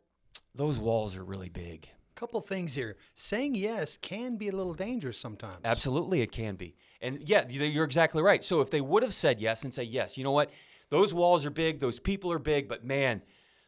Those 0.54 0.78
walls 0.78 1.14
are 1.16 1.24
really 1.24 1.48
big. 1.48 1.88
Couple 2.14 2.40
things 2.40 2.74
here. 2.74 2.96
Saying 3.14 3.54
yes 3.54 3.96
can 3.96 4.36
be 4.36 4.48
a 4.48 4.52
little 4.56 4.74
dangerous 4.74 5.18
sometimes. 5.18 5.60
Absolutely, 5.64 6.20
it 6.22 6.32
can 6.32 6.56
be. 6.56 6.74
And 7.00 7.22
yeah, 7.26 7.46
you- 7.48 7.62
you're 7.64 7.84
exactly 7.84 8.22
right. 8.22 8.42
So 8.44 8.60
if 8.60 8.70
they 8.70 8.80
would 8.80 9.02
have 9.02 9.14
said 9.14 9.40
yes 9.40 9.62
and 9.64 9.72
say, 9.72 9.84
yes, 9.84 10.18
you 10.18 10.24
know 10.24 10.32
what? 10.32 10.50
Those 10.90 11.14
walls 11.14 11.46
are 11.46 11.50
big, 11.50 11.80
those 11.80 11.98
people 11.98 12.32
are 12.32 12.38
big, 12.38 12.68
but 12.68 12.84
man, 12.84 13.22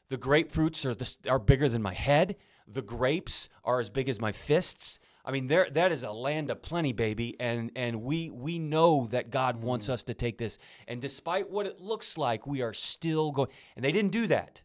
the 0.08 0.18
grapefruits 0.18 0.84
are, 0.84 0.94
the, 0.94 1.14
are 1.30 1.38
bigger 1.38 1.68
than 1.68 1.80
my 1.80 1.94
head. 1.94 2.36
The 2.66 2.82
grapes 2.82 3.48
are 3.64 3.80
as 3.80 3.88
big 3.90 4.08
as 4.08 4.20
my 4.20 4.32
fists. 4.32 4.98
I 5.24 5.30
mean, 5.30 5.46
there 5.46 5.68
that 5.72 5.92
is 5.92 6.02
a 6.02 6.10
land 6.10 6.50
of 6.50 6.62
plenty, 6.62 6.92
baby, 6.92 7.36
and 7.38 7.70
and 7.76 8.02
we 8.02 8.30
we 8.30 8.58
know 8.58 9.06
that 9.08 9.30
God 9.30 9.62
wants 9.62 9.88
us 9.88 10.02
to 10.04 10.14
take 10.14 10.38
this. 10.38 10.58
And 10.88 11.00
despite 11.00 11.50
what 11.50 11.66
it 11.66 11.80
looks 11.80 12.18
like, 12.18 12.46
we 12.46 12.62
are 12.62 12.72
still 12.72 13.30
going. 13.30 13.48
And 13.76 13.84
they 13.84 13.92
didn't 13.92 14.10
do 14.12 14.26
that. 14.26 14.62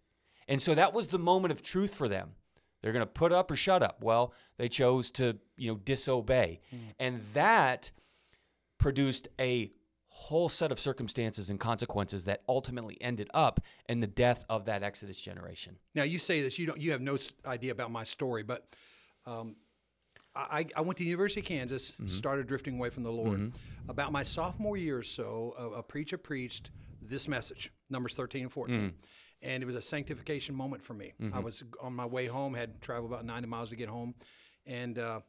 And 0.47 0.61
so 0.61 0.73
that 0.75 0.93
was 0.93 1.09
the 1.09 1.19
moment 1.19 1.51
of 1.51 1.61
truth 1.61 1.93
for 1.93 2.07
them. 2.07 2.31
They're 2.81 2.93
going 2.93 3.01
to 3.01 3.05
put 3.05 3.31
up 3.31 3.51
or 3.51 3.55
shut 3.55 3.83
up. 3.83 4.01
Well, 4.01 4.33
they 4.57 4.69
chose 4.69 5.11
to, 5.11 5.37
you 5.57 5.71
know, 5.71 5.77
disobey. 5.77 6.61
And 6.99 7.21
that 7.33 7.91
produced 8.77 9.27
a 9.39 9.71
whole 10.07 10.49
set 10.49 10.71
of 10.71 10.79
circumstances 10.79 11.49
and 11.49 11.59
consequences 11.59 12.23
that 12.23 12.41
ultimately 12.47 12.97
ended 13.01 13.29
up 13.33 13.59
in 13.87 13.99
the 13.99 14.07
death 14.07 14.45
of 14.49 14.65
that 14.65 14.83
Exodus 14.83 15.19
generation. 15.19 15.77
Now 15.93 16.03
you 16.03 16.17
say 16.17 16.41
this. 16.41 16.57
You 16.57 16.65
don't. 16.65 16.79
You 16.79 16.91
have 16.91 17.01
no 17.01 17.17
idea 17.45 17.71
about 17.71 17.91
my 17.91 18.03
story, 18.03 18.43
but 18.43 18.75
um, 19.25 19.55
I, 20.37 20.65
I 20.75 20.81
went 20.81 20.97
to 20.97 21.03
the 21.03 21.09
University 21.09 21.41
of 21.41 21.45
Kansas. 21.47 21.91
Mm-hmm. 21.91 22.07
Started 22.07 22.47
drifting 22.47 22.75
away 22.77 22.89
from 22.89 23.03
the 23.03 23.11
Lord. 23.11 23.53
About 23.89 24.11
my 24.11 24.23
sophomore 24.23 24.77
year 24.77 24.97
or 24.97 25.03
so, 25.03 25.53
a, 25.57 25.79
a 25.79 25.83
preacher 25.83 26.17
preached 26.17 26.71
this 27.01 27.27
message, 27.27 27.71
Numbers 27.89 28.13
thirteen 28.15 28.43
and 28.43 28.51
fourteen, 28.51 28.77
Mm. 28.89 28.93
and 29.41 29.63
it 29.63 29.65
was 29.65 29.75
a 29.75 29.81
sanctification 29.81 30.53
moment 30.55 30.83
for 30.83 30.93
me. 30.93 31.13
Mm-hmm. 31.21 31.35
I 31.35 31.39
was 31.39 31.63
on 31.81 31.93
my 31.93 32.05
way 32.05 32.25
home. 32.25 32.53
Had 32.53 32.81
traveled 32.81 33.11
about 33.11 33.25
ninety 33.25 33.47
miles 33.47 33.69
to 33.69 33.75
get 33.75 33.89
home, 33.89 34.13
and 34.65 34.99
uh, 34.99 35.21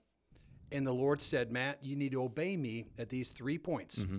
and 0.73 0.87
the 0.87 0.93
Lord 0.93 1.23
said, 1.23 1.51
Matt, 1.53 1.79
you 1.83 1.97
need 1.97 2.13
to 2.13 2.23
obey 2.23 2.57
me 2.57 2.87
at 2.99 3.09
these 3.09 3.31
three 3.31 3.59
points. 3.59 4.01
Mm-hmm. 4.05 4.19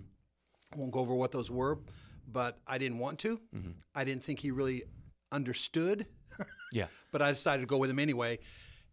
I 0.74 0.78
won't 0.78 0.92
go 0.92 1.00
over 1.02 1.14
what 1.16 1.32
those 1.32 1.52
were, 1.52 1.80
but 2.28 2.60
I 2.66 2.78
didn't 2.78 2.98
want 3.00 3.20
to. 3.20 3.40
Mm-hmm. 3.56 3.72
I 3.94 4.04
didn't 4.04 4.24
think 4.24 4.40
he 4.40 4.52
really 4.52 4.84
understood 5.32 6.08
Yeah. 6.72 6.88
but 7.12 7.22
I 7.22 7.30
decided 7.30 7.62
to 7.62 7.68
go 7.68 7.78
with 7.78 7.90
him 7.90 8.00
anyway. 8.00 8.40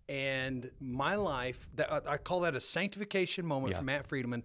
And 0.08 0.70
my 0.80 1.16
life 1.16 1.68
that 1.74 1.92
I- 1.92 2.12
I 2.12 2.16
call 2.16 2.40
that 2.40 2.54
a 2.54 2.60
sanctification 2.60 3.44
moment 3.44 3.72
Yeah. 3.72 3.78
for 3.78 3.84
Matt 3.84 4.06
Friedemann, 4.08 4.44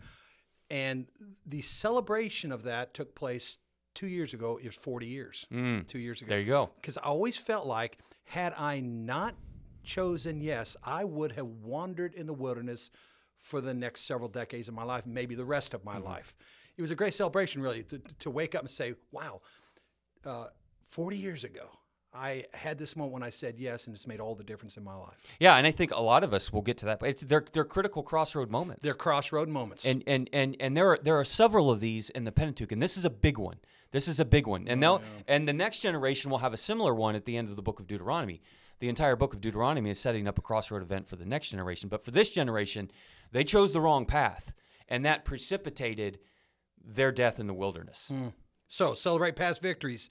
and 0.69 1.07
the 1.45 1.61
celebration 1.61 2.51
of 2.51 2.63
that 2.63 2.93
took 2.93 3.13
place 3.15 3.57
two 3.93 4.07
years 4.07 4.33
ago. 4.33 4.57
It 4.57 4.65
was 4.65 4.75
40 4.75 5.05
years. 5.07 5.45
Two 5.87 5.99
years 5.99 6.21
ago. 6.21 6.27
Mm. 6.27 6.29
There 6.29 6.39
you 6.39 6.45
go. 6.47 6.71
Because 6.75 6.97
I 6.97 7.01
always 7.01 7.37
felt 7.37 7.67
like 7.67 7.97
had 8.23 8.53
I 8.57 8.79
not 8.79 9.35
chosen 9.83 10.41
yes, 10.41 10.77
I 10.83 11.03
would 11.03 11.33
have 11.33 11.47
wandered 11.47 12.13
in 12.13 12.25
the 12.25 12.33
wilderness 12.33 12.89
for 13.35 13.59
the 13.61 13.73
next 13.73 14.01
several 14.01 14.29
decades 14.29 14.67
of 14.67 14.73
my 14.75 14.83
life, 14.83 15.05
maybe 15.05 15.35
the 15.35 15.45
rest 15.45 15.73
of 15.73 15.83
my 15.83 15.95
Mm-hmm. 15.95 16.05
life. 16.05 16.35
It 16.77 16.81
was 16.81 16.91
a 16.91 16.95
great 16.95 17.13
celebration, 17.13 17.61
really, 17.61 17.83
to, 17.83 17.99
to 17.99 18.29
wake 18.31 18.55
up 18.55 18.61
and 18.61 18.69
say, 18.69 18.95
"Wow, 19.11 19.41
uh, 20.23 20.47
40 20.89 21.17
years 21.17 21.43
ago." 21.43 21.69
I 22.13 22.43
had 22.53 22.77
this 22.77 22.95
moment 22.95 23.13
when 23.13 23.23
I 23.23 23.29
said 23.29 23.57
yes, 23.57 23.85
and 23.85 23.95
it's 23.95 24.05
made 24.05 24.19
all 24.19 24.35
the 24.35 24.43
difference 24.43 24.75
in 24.75 24.83
my 24.83 24.95
life. 24.95 25.25
Yeah, 25.39 25.55
and 25.55 25.65
I 25.65 25.71
think 25.71 25.91
a 25.91 26.01
lot 26.01 26.23
of 26.23 26.33
us 26.33 26.51
will 26.51 26.61
get 26.61 26.77
to 26.79 26.85
that. 26.87 26.99
But 26.99 27.09
it's, 27.09 27.23
they're 27.23 27.45
they're 27.53 27.63
critical 27.63 28.03
crossroad 28.03 28.49
moments. 28.49 28.83
They're 28.83 28.93
crossroad 28.93 29.47
moments. 29.47 29.85
and 29.85 30.03
and 30.05 30.29
and 30.33 30.57
and 30.59 30.75
there 30.75 30.89
are 30.89 30.99
there 31.01 31.17
are 31.17 31.23
several 31.23 31.71
of 31.71 31.79
these 31.79 32.09
in 32.09 32.25
the 32.25 32.31
Pentateuch, 32.31 32.71
and 32.71 32.81
this 32.81 32.97
is 32.97 33.05
a 33.05 33.09
big 33.09 33.37
one. 33.37 33.57
This 33.91 34.07
is 34.07 34.19
a 34.19 34.25
big 34.25 34.45
one, 34.47 34.67
and 34.67 34.83
oh, 34.83 34.97
they'll 34.99 35.01
and 35.27 35.47
the 35.47 35.53
next 35.53 35.79
generation 35.79 36.31
will 36.31 36.39
have 36.39 36.53
a 36.53 36.57
similar 36.57 36.93
one 36.93 37.15
at 37.15 37.25
the 37.25 37.37
end 37.37 37.49
of 37.49 37.55
the 37.55 37.61
book 37.61 37.79
of 37.79 37.87
Deuteronomy. 37.87 38.41
The 38.79 38.89
entire 38.89 39.15
book 39.15 39.33
of 39.33 39.41
Deuteronomy 39.41 39.91
is 39.91 39.99
setting 39.99 40.27
up 40.27 40.37
a 40.37 40.41
crossroad 40.41 40.81
event 40.81 41.07
for 41.07 41.15
the 41.15 41.25
next 41.25 41.49
generation, 41.49 41.87
but 41.87 42.03
for 42.03 42.11
this 42.11 42.31
generation, 42.31 42.91
they 43.31 43.43
chose 43.43 43.71
the 43.71 43.81
wrong 43.81 44.05
path, 44.05 44.53
and 44.89 45.05
that 45.05 45.23
precipitated 45.23 46.19
their 46.83 47.11
death 47.11 47.39
in 47.39 47.47
the 47.47 47.53
wilderness. 47.53 48.07
Hmm. 48.09 48.29
So 48.67 48.95
celebrate 48.95 49.35
past 49.35 49.61
victories. 49.61 50.09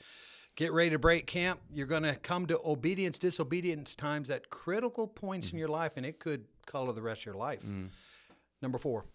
Get 0.61 0.75
ready 0.75 0.91
to 0.91 0.99
break 0.99 1.27
camp. 1.27 1.59
You're 1.73 1.87
going 1.87 2.03
to 2.03 2.15
come 2.17 2.45
to 2.49 2.61
obedience, 2.63 3.17
disobedience 3.17 3.95
times 3.95 4.29
at 4.29 4.51
critical 4.51 5.09
points 5.09 5.47
in 5.47 5.53
mm-hmm. 5.53 5.59
your 5.61 5.69
life, 5.69 5.95
and 5.97 6.05
it 6.05 6.19
could 6.19 6.45
color 6.67 6.93
the 6.93 7.01
rest 7.01 7.23
of 7.23 7.27
your 7.27 7.35
life. 7.37 7.63
Mm. 7.63 7.89
Number 8.61 8.77
four. 8.77 9.07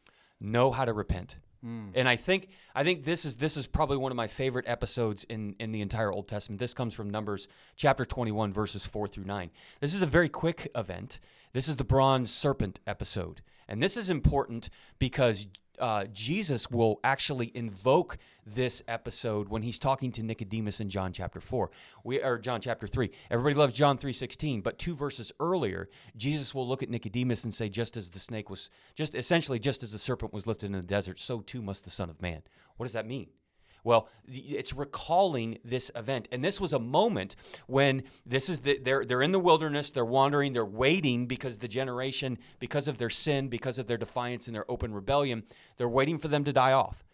know 0.41 0.71
how 0.71 0.85
to 0.85 0.91
repent. 0.91 1.35
Mm. 1.63 1.91
And 1.93 2.09
I 2.09 2.15
think 2.15 2.47
I 2.73 2.83
think 2.83 3.03
this 3.03 3.25
is 3.25 3.37
this 3.37 3.57
is 3.57 3.67
probably 3.67 3.97
one 3.97 4.11
of 4.11 4.15
my 4.15 4.25
favorite 4.25 4.67
episodes 4.67 5.23
in 5.25 5.55
in 5.59 5.71
the 5.71 5.81
entire 5.81 6.11
Old 6.11 6.27
Testament. 6.27 6.57
This 6.57 6.73
comes 6.73 6.95
from 6.95 7.11
Numbers 7.11 7.47
chapter 7.75 8.05
21 8.05 8.51
verses 8.51 8.87
4 8.87 9.07
through 9.07 9.25
9. 9.25 9.51
This 9.81 9.93
is 9.93 10.01
a 10.01 10.07
very 10.07 10.29
quick 10.29 10.71
event. 10.73 11.19
This 11.53 11.67
is 11.67 11.75
the 11.75 11.83
bronze 11.83 12.31
serpent 12.31 12.79
episode. 12.87 13.41
And 13.67 13.83
this 13.83 13.97
is 13.97 14.09
important 14.09 14.71
because 14.97 15.45
uh, 15.79 16.05
Jesus 16.13 16.69
will 16.69 16.99
actually 17.03 17.51
invoke 17.55 18.17
this 18.45 18.83
episode 18.87 19.49
when 19.49 19.61
he's 19.61 19.79
talking 19.79 20.11
to 20.11 20.23
Nicodemus 20.23 20.79
in 20.79 20.89
John 20.89 21.11
chapter 21.11 21.41
four, 21.41 21.71
we 22.03 22.21
or 22.21 22.37
John 22.37 22.61
chapter 22.61 22.87
three. 22.87 23.11
Everybody 23.31 23.55
loves 23.55 23.73
John 23.73 23.97
three 23.97 24.13
sixteen, 24.13 24.61
but 24.61 24.77
two 24.77 24.95
verses 24.95 25.31
earlier, 25.39 25.89
Jesus 26.15 26.53
will 26.53 26.67
look 26.67 26.83
at 26.83 26.89
Nicodemus 26.89 27.43
and 27.43 27.53
say, 27.53 27.69
"Just 27.69 27.97
as 27.97 28.09
the 28.09 28.19
snake 28.19 28.49
was, 28.49 28.69
just 28.93 29.15
essentially, 29.15 29.59
just 29.59 29.83
as 29.83 29.91
the 29.91 29.99
serpent 29.99 30.33
was 30.33 30.47
lifted 30.47 30.67
in 30.67 30.73
the 30.73 30.81
desert, 30.81 31.19
so 31.19 31.41
too 31.41 31.61
must 31.61 31.83
the 31.83 31.89
Son 31.89 32.09
of 32.09 32.21
Man." 32.21 32.41
What 32.77 32.85
does 32.85 32.93
that 32.93 33.07
mean? 33.07 33.29
Well, 33.85 34.09
it's 34.27 34.73
recalling 34.73 35.59
this 35.63 35.91
event, 35.95 36.27
and 36.31 36.43
this 36.43 36.59
was 36.59 36.73
a 36.73 36.79
moment 36.79 37.35
when 37.67 38.01
this 38.25 38.49
is 38.49 38.61
the, 38.61 38.79
they're 38.79 39.05
they're 39.05 39.21
in 39.21 39.31
the 39.31 39.39
wilderness, 39.39 39.91
they're 39.91 40.03
wandering, 40.03 40.53
they're 40.53 40.65
waiting 40.65 41.27
because 41.27 41.59
the 41.59 41.67
generation, 41.67 42.39
because 42.59 42.87
of 42.87 42.97
their 42.97 43.11
sin, 43.11 43.47
because 43.47 43.77
of 43.77 43.85
their 43.85 43.97
defiance 43.97 44.47
and 44.47 44.55
their 44.55 44.69
open 44.71 44.91
rebellion, 44.91 45.43
they're 45.77 45.87
waiting 45.87 46.17
for 46.17 46.29
them 46.29 46.43
to 46.45 46.51
die 46.51 46.71
off, 46.71 47.05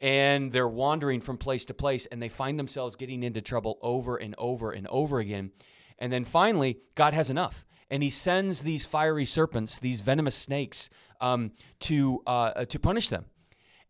and 0.00 0.52
they're 0.52 0.68
wandering 0.68 1.20
from 1.20 1.36
place 1.36 1.64
to 1.64 1.74
place, 1.74 2.06
and 2.06 2.22
they 2.22 2.28
find 2.28 2.60
themselves 2.60 2.94
getting 2.94 3.24
into 3.24 3.40
trouble 3.40 3.76
over 3.82 4.16
and 4.16 4.36
over 4.38 4.70
and 4.70 4.86
over 4.86 5.18
again, 5.18 5.50
and 5.98 6.12
then 6.12 6.22
finally, 6.22 6.78
God 6.94 7.12
has 7.12 7.28
enough, 7.28 7.64
and 7.90 8.04
He 8.04 8.10
sends 8.10 8.62
these 8.62 8.86
fiery 8.86 9.24
serpents, 9.24 9.80
these 9.80 10.00
venomous 10.00 10.36
snakes, 10.36 10.90
um, 11.20 11.50
to 11.80 12.22
uh, 12.24 12.66
to 12.66 12.78
punish 12.78 13.08
them. 13.08 13.24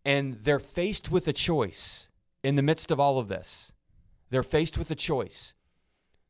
And 0.07 0.39
they're 0.43 0.59
faced 0.59 1.11
with 1.11 1.29
a 1.29 1.33
choice 1.33 2.09
in 2.45 2.55
the 2.55 2.63
midst 2.63 2.93
of 2.93 3.01
all 3.01 3.19
of 3.19 3.27
this. 3.29 3.73
They're 4.31 4.43
faced 4.43 4.79
with 4.79 4.91
a 4.91 4.95
choice. 4.95 5.55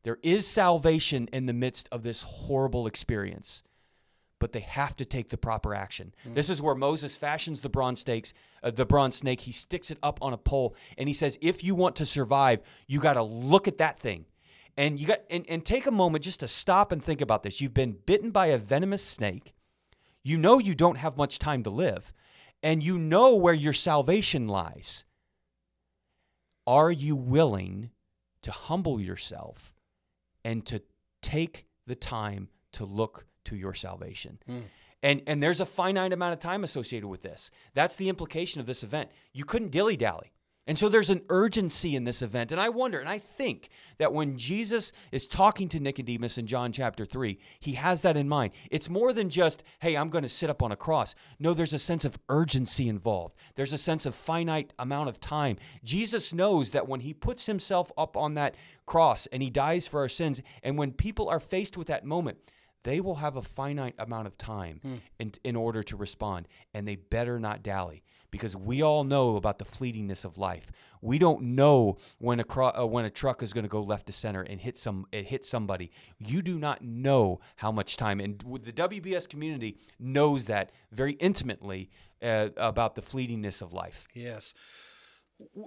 There 0.05 0.19
is 0.23 0.47
salvation 0.47 1.29
in 1.33 1.47
the 1.47 1.53
midst 1.53 1.89
of 1.91 2.03
this 2.03 2.23
horrible 2.23 2.87
experience, 2.87 3.63
but 4.39 4.53
they 4.53 4.61
have 4.61 4.95
to 4.97 5.05
take 5.05 5.31
the 5.31 5.39
proper 5.39 5.75
action. 5.75 6.15
This 6.25 6.51
is 6.51 6.63
where 6.63 6.75
Moses 6.75 7.17
fashions 7.17 7.63
the 7.63 7.71
bronze 7.71 8.01
stakes, 8.01 8.33
uh, 8.63 8.71
the 8.71 8.87
bronze 8.87 9.17
snake. 9.17 9.41
He 9.41 9.53
sticks 9.53 9.91
it 9.91 9.99
up 10.03 10.19
on 10.23 10.33
a 10.33 10.39
pole, 10.39 10.77
and 10.99 11.09
he 11.09 11.15
says, 11.15 11.39
"If 11.41 11.65
you 11.65 11.75
want 11.75 11.97
to 11.97 12.07
survive, 12.07 12.61
you 12.87 13.01
got 13.01 13.15
to 13.15 13.23
look 13.23 13.67
at 13.67 13.79
that 13.79 13.99
thing." 13.99 14.27
And 14.77 15.01
you 15.01 15.07
got 15.07 15.21
and, 15.31 15.47
and 15.49 15.65
take 15.65 15.87
a 15.87 15.91
moment 15.91 16.25
just 16.25 16.41
to 16.41 16.49
stop 16.49 16.93
and 16.93 17.03
think 17.03 17.21
about 17.21 17.43
this. 17.43 17.61
You've 17.61 17.75
been 17.75 17.97
bitten 18.07 18.31
by 18.31 18.47
a 18.49 18.59
venomous 18.59 19.05
snake. 19.05 19.55
You 20.23 20.37
know 20.37 20.59
you 20.59 20.75
don't 20.75 20.99
have 20.99 21.17
much 21.17 21.39
time 21.39 21.63
to 21.63 21.71
live, 21.71 22.13
and 22.63 22.83
you 22.83 22.99
know 22.99 23.37
where 23.37 23.55
your 23.55 23.73
salvation 23.73 24.49
lies. 24.49 25.05
Are 26.67 26.91
you 26.91 27.17
willing 27.17 27.91
to 28.43 28.53
humble 28.53 29.01
yourself 29.01 29.75
and 30.45 30.65
to 30.67 30.83
take 31.23 31.67
the 31.87 31.95
time 31.95 32.49
to 32.73 32.85
look 32.85 33.27
to 33.45 33.57
your 33.57 33.75
salvation? 33.75 34.39
Hmm. 34.47 34.61
And, 35.03 35.23
and 35.27 35.43
there's 35.43 35.61
a 35.61 35.67
finite 35.67 36.13
amount 36.13 36.33
of 36.33 36.41
time 36.41 36.65
associated 36.65 37.07
with 37.07 37.23
this. 37.23 37.51
That's 37.75 37.97
the 37.97 38.09
implication 38.09 38.61
of 38.61 38.67
this 38.67 38.83
event. 38.83 39.11
You 39.33 39.45
couldn't 39.45 39.71
dilly 39.71 39.97
dally. 39.97 40.33
And 40.67 40.79
so 40.79 40.89
there's 40.89 41.11
an 41.11 41.23
urgency 41.29 41.95
in 41.95 42.05
this 42.05 42.23
event. 42.23 42.51
And 42.51 42.61
I 42.61 42.71
wonder, 42.71 42.99
and 42.99 43.09
I 43.09 43.19
think 43.19 43.69
that 43.99 44.15
when 44.15 44.39
Jesus 44.39 44.93
is 45.13 45.27
talking 45.27 45.69
to 45.69 45.81
Nicodemus 45.81 46.39
in 46.39 46.47
John 46.47 46.73
chapter 46.73 47.05
3, 47.05 47.39
he 47.61 47.73
has 47.73 48.01
that 48.03 48.17
in 48.17 48.29
mind. 48.29 48.53
It's 48.71 48.89
more 48.89 49.13
than 49.13 49.29
just, 49.29 49.63
hey, 49.81 49.95
I'm 49.95 50.09
going 50.09 50.23
to 50.23 50.29
sit 50.29 50.49
up 50.49 50.63
on 50.63 50.73
a 50.73 50.77
cross. 50.77 51.15
No, 51.39 51.53
there's 51.53 51.75
a 51.75 51.79
sense 51.79 52.05
of 52.07 52.19
urgency 52.31 52.89
involved, 52.89 53.37
there's 53.57 53.75
a 53.75 53.79
sense 53.79 54.07
of 54.07 54.15
finite 54.15 54.73
amount 54.79 55.11
of 55.11 55.21
time. 55.21 55.59
Jesus 55.83 56.33
knows 56.33 56.71
that 56.71 56.89
when 56.89 57.01
he 57.01 57.13
puts 57.13 57.47
himself 57.47 57.93
up 57.99 58.17
on 58.17 58.35
that 58.35 58.55
cross 58.87 59.27
and 59.27 59.43
he 59.43 59.51
dies 59.51 59.87
for 59.87 60.01
our 60.01 60.09
sins, 60.09 60.41
and 60.63 60.79
when 60.79 60.93
people 60.93 61.29
are 61.29 61.41
faced 61.41 61.77
with 61.77 61.89
that 61.89 62.07
moment, 62.07 62.39
they 62.85 63.01
will 63.01 63.17
have 63.17 63.37
a 63.37 63.43
finite 63.43 63.95
amount 63.99 64.27
of 64.27 64.39
time 64.39 64.81
hmm. 64.83 64.95
in, 65.19 65.33
in 65.43 65.57
order 65.57 65.83
to 65.83 65.97
respond, 65.97 66.49
and 66.73 66.89
they 66.89 66.97
better 66.97 67.39
not 67.39 67.63
dally 67.63 68.03
because 68.35 68.57
we 68.57 68.83
all 68.83 69.05
know 69.05 69.37
about 69.37 69.61
the 69.61 69.65
fleetingness 69.65 70.25
of 70.25 70.37
life. 70.37 70.73
We 71.01 71.21
don't 71.21 71.41
know 71.55 71.99
when 72.19 72.41
a 72.41 72.45
cro- 72.45 72.73
uh, 72.77 72.85
when 72.85 73.05
a 73.05 73.11
truck 73.11 73.45
is 73.45 73.53
going 73.53 73.63
to 73.63 73.69
go 73.69 73.81
left 73.81 74.09
to 74.09 74.13
center 74.13 74.43
and 74.43 74.61
hit 74.61 74.77
some 74.77 75.07
it 75.13 75.27
hit 75.27 75.45
somebody. 75.45 75.93
You 76.19 76.43
do 76.43 76.59
not 76.59 76.83
know 76.83 77.39
how 77.55 77.71
much 77.71 77.97
time, 77.97 78.19
and 78.19 78.41
the 78.41 78.73
WBS 78.73 79.29
community 79.29 79.79
knows 80.01 80.47
that 80.47 80.73
very 80.91 81.13
intimately 81.13 81.91
uh, 82.21 82.49
about 82.57 82.97
the 82.97 83.03
fleetingness 83.03 83.63
of 83.63 83.73
life. 83.73 84.05
Yes. 84.15 84.53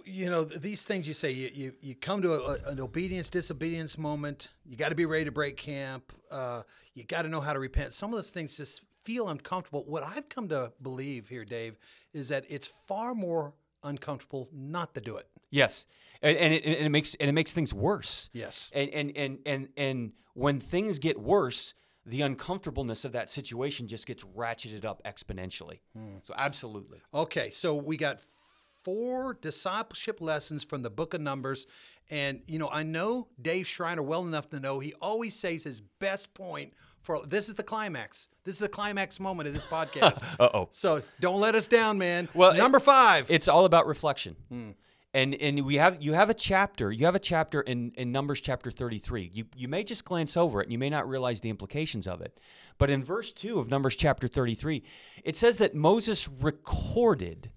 You 0.03 0.30
know, 0.30 0.43
these 0.43 0.86
things 0.86 1.08
you 1.08 1.13
say, 1.13 1.32
you, 1.32 1.49
you, 1.53 1.73
you 1.80 1.95
come 1.95 2.21
to 2.21 2.34
a, 2.34 2.71
an 2.71 2.82
obedience, 2.82 3.30
disobedience 3.30 3.97
moment. 3.97 4.49
You 4.65 4.75
got 4.75 4.89
to 4.89 4.95
be 4.95 5.06
ready 5.06 5.25
to 5.25 5.32
break 5.32 5.56
camp. 5.56 6.12
Uh, 6.30 6.63
you 6.95 7.06
got 7.06 7.21
to 7.21 7.30
know 7.30 7.41
how 7.41 7.53
to 7.53 7.60
repent. 7.60 7.93
Some 7.93 8.12
of 8.12 8.17
those 8.17 8.32
things 8.32 8.58
just 8.58 8.84
feel 9.08 9.30
uncomfortable. 9.30 9.86
What 9.88 10.04
I've 10.04 10.28
come 10.28 10.50
to 10.50 10.74
believe 10.82 11.30
here, 11.30 11.46
Dave, 11.46 11.78
is 12.13 12.28
that 12.28 12.43
it's 12.50 12.67
far 12.67 13.15
more 13.15 13.54
uncomfortable 13.82 14.50
not 14.52 14.93
to 14.96 15.02
do 15.02 15.15
it. 15.15 15.30
Yes, 15.50 15.88
and, 16.22 16.38
and, 16.38 16.54
it, 16.54 16.65
and 16.65 16.86
it 16.86 16.89
makes 16.89 17.15
and 17.15 17.30
it 17.30 17.34
makes 17.34 17.54
things 17.54 17.74
worse. 17.74 18.30
Yes. 18.34 18.70
and 18.76 18.89
and 18.89 19.15
and 19.15 19.39
and 19.46 19.70
and 19.78 20.12
when 20.34 20.60
things 20.60 21.00
get 21.00 21.17
worse, 21.17 21.74
the 22.06 22.22
uncomfortableness 22.22 23.06
of 23.06 23.13
that 23.13 23.30
situation 23.30 23.88
just 23.88 24.06
gets 24.06 24.26
ratcheted 24.26 24.84
up 24.84 25.02
exponentially. 25.06 25.80
Hmm. 25.96 26.17
So 26.24 26.34
absolutely. 26.38 27.00
Okay, 27.13 27.50
so 27.50 27.76
we 27.76 27.96
got 27.96 28.20
four 28.84 29.38
discipleship 29.41 30.20
lessons 30.20 30.65
from 30.65 30.82
the 30.82 30.89
book 30.89 31.13
of 31.13 31.22
Numbers. 31.22 31.65
And, 32.10 32.41
you 32.48 32.58
know, 32.58 32.70
I 32.70 32.84
know 32.84 33.28
Dave 33.41 33.67
Schreiner 33.67 34.02
well 34.02 34.26
enough 34.26 34.50
to 34.52 34.60
know 34.62 34.80
he 34.80 34.93
always 35.02 35.36
saves 35.36 35.65
his 35.65 35.82
best 35.82 36.34
point 36.34 36.74
for 37.08 37.26
this 37.26 37.48
is 37.48 37.56
the 37.56 37.63
climax. 37.63 38.28
This 38.43 38.56
is 38.56 38.60
the 38.60 38.67
climax 38.67 39.17
moment 39.20 39.48
of 39.48 39.54
this 39.54 39.63
podcast. 39.63 40.24
Uh-oh. 40.39 40.67
So 40.72 41.02
don't 41.22 41.39
let 41.39 41.56
us 41.56 41.65
down, 41.67 41.98
man. 41.98 42.28
Well, 42.34 42.52
it- 42.52 42.58
number 42.58 42.82
five. 42.82 43.32
It's 43.32 43.48
all 43.48 43.63
about 43.63 43.88
reflection. 43.88 44.36
Hmm. 44.50 44.72
And 45.13 45.34
and 45.36 45.65
we 45.65 45.76
have 45.76 46.02
you 46.04 46.13
have 46.13 46.30
a 46.30 46.34
chapter 46.34 46.91
you 46.91 47.06
have 47.06 47.15
a 47.15 47.20
chapter 47.20 47.62
in, 47.62 47.93
in 47.96 48.12
Numbers 48.12 48.41
chapter 48.41 48.70
33. 48.70 49.32
You 49.34 49.46
you 49.56 49.70
may 49.70 49.86
just 49.86 50.04
glance 50.04 50.36
over 50.36 50.60
it 50.60 50.65
and 50.65 50.74
you 50.74 50.78
may 50.78 50.89
not 50.89 51.08
realize 51.08 51.39
the 51.39 51.50
implications 51.50 52.08
of 52.08 52.20
it. 52.20 52.41
But 52.78 52.89
in 52.89 53.06
verse 53.06 53.32
2 53.32 53.58
of 53.58 53.70
Numbers 53.70 53.96
chapter 53.96 54.28
33, 54.28 54.84
it 55.24 55.38
says 55.38 55.58
that 55.60 55.74
Moses 55.74 56.28
recorded 56.28 57.52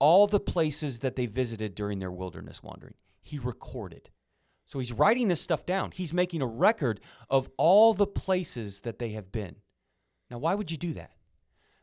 all 0.00 0.26
the 0.26 0.40
places 0.40 0.98
that 0.98 1.14
they 1.14 1.26
visited 1.26 1.76
during 1.76 2.00
their 2.00 2.10
wilderness 2.10 2.60
wandering. 2.60 2.94
He 3.22 3.38
recorded. 3.38 4.10
So 4.66 4.78
he's 4.78 4.92
writing 4.92 5.28
this 5.28 5.40
stuff 5.40 5.64
down. 5.64 5.92
He's 5.92 6.12
making 6.12 6.42
a 6.42 6.46
record 6.46 7.00
of 7.30 7.48
all 7.56 7.94
the 7.94 8.06
places 8.06 8.80
that 8.80 8.98
they 8.98 9.10
have 9.10 9.30
been. 9.30 9.56
Now, 10.30 10.38
why 10.38 10.54
would 10.54 10.70
you 10.70 10.76
do 10.76 10.92
that? 10.94 11.12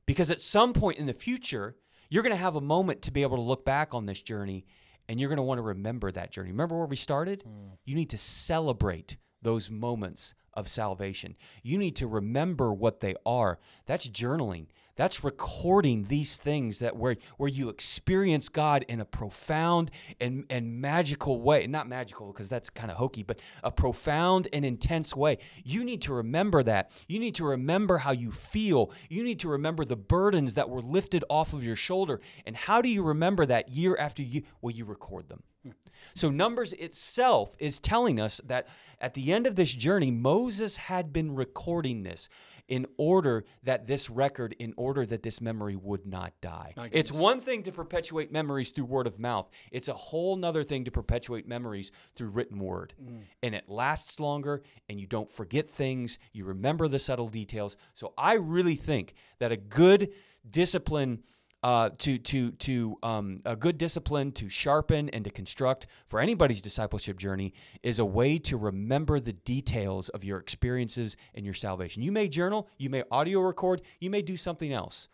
Because 0.05 0.29
at 0.29 0.41
some 0.41 0.73
point 0.73 0.97
in 0.97 1.05
the 1.05 1.13
future, 1.13 1.77
you're 2.09 2.23
going 2.23 2.35
to 2.35 2.41
have 2.41 2.57
a 2.57 2.61
moment 2.61 3.01
to 3.03 3.11
be 3.11 3.21
able 3.21 3.37
to 3.37 3.43
look 3.43 3.63
back 3.63 3.93
on 3.93 4.05
this 4.05 4.21
journey 4.21 4.65
and 5.07 5.19
you're 5.19 5.29
going 5.29 5.37
to 5.37 5.43
want 5.43 5.57
to 5.57 5.63
remember 5.63 6.11
that 6.11 6.31
journey. 6.31 6.51
Remember 6.51 6.77
where 6.77 6.87
we 6.87 6.95
started? 6.95 7.43
Hmm. 7.43 7.73
You 7.85 7.95
need 7.95 8.09
to 8.11 8.17
celebrate 8.17 9.17
those 9.41 9.69
moments 9.69 10.33
of 10.53 10.67
salvation. 10.67 11.35
You 11.61 11.77
need 11.77 11.95
to 11.97 12.07
remember 12.07 12.73
what 12.73 12.99
they 12.99 13.15
are. 13.25 13.59
That's 13.85 14.07
journaling. 14.07 14.67
That's 14.95 15.23
recording 15.23 16.03
these 16.03 16.37
things 16.37 16.79
that 16.79 16.95
where 16.95 17.15
where 17.37 17.49
you 17.49 17.69
experience 17.69 18.47
God 18.47 18.85
in 18.87 18.99
a 18.99 19.05
profound 19.05 19.89
and, 20.21 20.45
and 20.51 20.79
magical 20.79 21.41
way. 21.41 21.65
Not 21.65 21.87
magical 21.87 22.31
because 22.31 22.47
that's 22.47 22.69
kind 22.69 22.91
of 22.91 22.97
hokey, 22.97 23.23
but 23.23 23.39
a 23.63 23.71
profound 23.71 24.47
and 24.53 24.63
intense 24.63 25.15
way. 25.15 25.39
You 25.63 25.83
need 25.83 26.03
to 26.03 26.13
remember 26.13 26.61
that. 26.63 26.91
You 27.07 27.19
need 27.19 27.33
to 27.35 27.45
remember 27.45 27.97
how 27.97 28.11
you 28.11 28.31
feel. 28.31 28.91
You 29.09 29.23
need 29.23 29.39
to 29.39 29.49
remember 29.49 29.83
the 29.83 29.95
burdens 29.95 30.53
that 30.55 30.69
were 30.69 30.81
lifted 30.81 31.23
off 31.27 31.53
of 31.53 31.63
your 31.63 31.75
shoulder. 31.75 32.21
And 32.45 32.55
how 32.55 32.81
do 32.81 32.89
you 32.89 33.01
remember 33.01 33.47
that 33.47 33.69
year 33.69 33.97
after 33.99 34.21
year? 34.21 34.43
Well, 34.61 34.75
you 34.75 34.85
record 34.85 35.27
them. 35.27 35.41
Hmm. 35.63 35.71
So 36.13 36.29
Numbers 36.29 36.73
itself 36.73 37.55
is 37.57 37.79
telling 37.79 38.19
us 38.19 38.41
that 38.45 38.67
at 39.01 39.15
the 39.15 39.33
end 39.33 39.47
of 39.47 39.55
this 39.55 39.73
journey, 39.73 40.11
Moses 40.11 40.77
had 40.77 41.11
been 41.11 41.33
recording 41.35 42.03
this 42.03 42.29
in 42.73 42.87
order 42.97 43.45
that 43.61 43.85
this 43.85 44.09
record, 44.09 44.55
in 44.57 44.73
order 44.77 45.05
that 45.05 45.21
this 45.21 45.39
memory 45.39 45.75
would 45.75 46.07
not 46.07 46.33
die. 46.41 46.73
It's 46.91 47.11
one 47.11 47.39
thing 47.39 47.61
to 47.63 47.71
perpetuate 47.71 48.31
memories 48.31 48.71
through 48.71 48.85
word 48.85 49.05
of 49.05 49.19
mouth. 49.19 49.47
It's 49.71 49.89
a 49.89 49.93
whole 49.93 50.35
nother 50.37 50.63
thing 50.63 50.83
to 50.85 50.89
perpetuate 50.89 51.47
memories 51.47 51.91
through 52.15 52.29
written 52.29 52.57
word. 52.57 52.95
Mm. 52.99 53.19
And 53.43 53.53
it 53.53 53.69
lasts 53.69 54.19
longer 54.19 54.63
and 54.89 54.99
you 54.99 55.05
don't 55.05 55.31
forget 55.31 55.69
things. 55.69 56.17
You 56.31 56.45
remember 56.45 56.87
the 56.87 56.97
subtle 56.97 57.29
details. 57.29 57.77
So 57.93 58.15
I 58.17 58.37
really 58.37 58.75
think 58.75 59.13
that 59.37 59.51
a 59.51 59.57
good 59.57 60.11
discipline 60.49 61.21
uh, 61.63 61.89
to 61.97 62.17
to 62.17 62.51
to 62.51 62.97
um, 63.01 63.41
a 63.45 63.55
good 63.55 63.77
discipline 63.77 64.31
to 64.33 64.49
sharpen 64.49 65.09
and 65.09 65.23
to 65.23 65.31
construct 65.31 65.87
for 66.07 66.19
anybody's 66.19 66.61
discipleship 66.61 67.17
journey 67.17 67.53
is 67.81 67.99
a 67.99 68.05
way 68.05 68.37
to 68.37 68.57
remember 68.57 69.19
the 69.19 69.33
details 69.33 70.09
of 70.09 70.23
your 70.23 70.39
experiences 70.39 71.15
and 71.33 71.45
your 71.45 71.53
salvation. 71.53 72.03
You 72.03 72.11
may 72.11 72.27
journal, 72.27 72.67
you 72.77 72.89
may 72.89 73.03
audio 73.09 73.39
record, 73.39 73.81
you 73.99 74.09
may 74.09 74.21
do 74.21 74.35
something 74.35 74.73
else, 74.73 75.07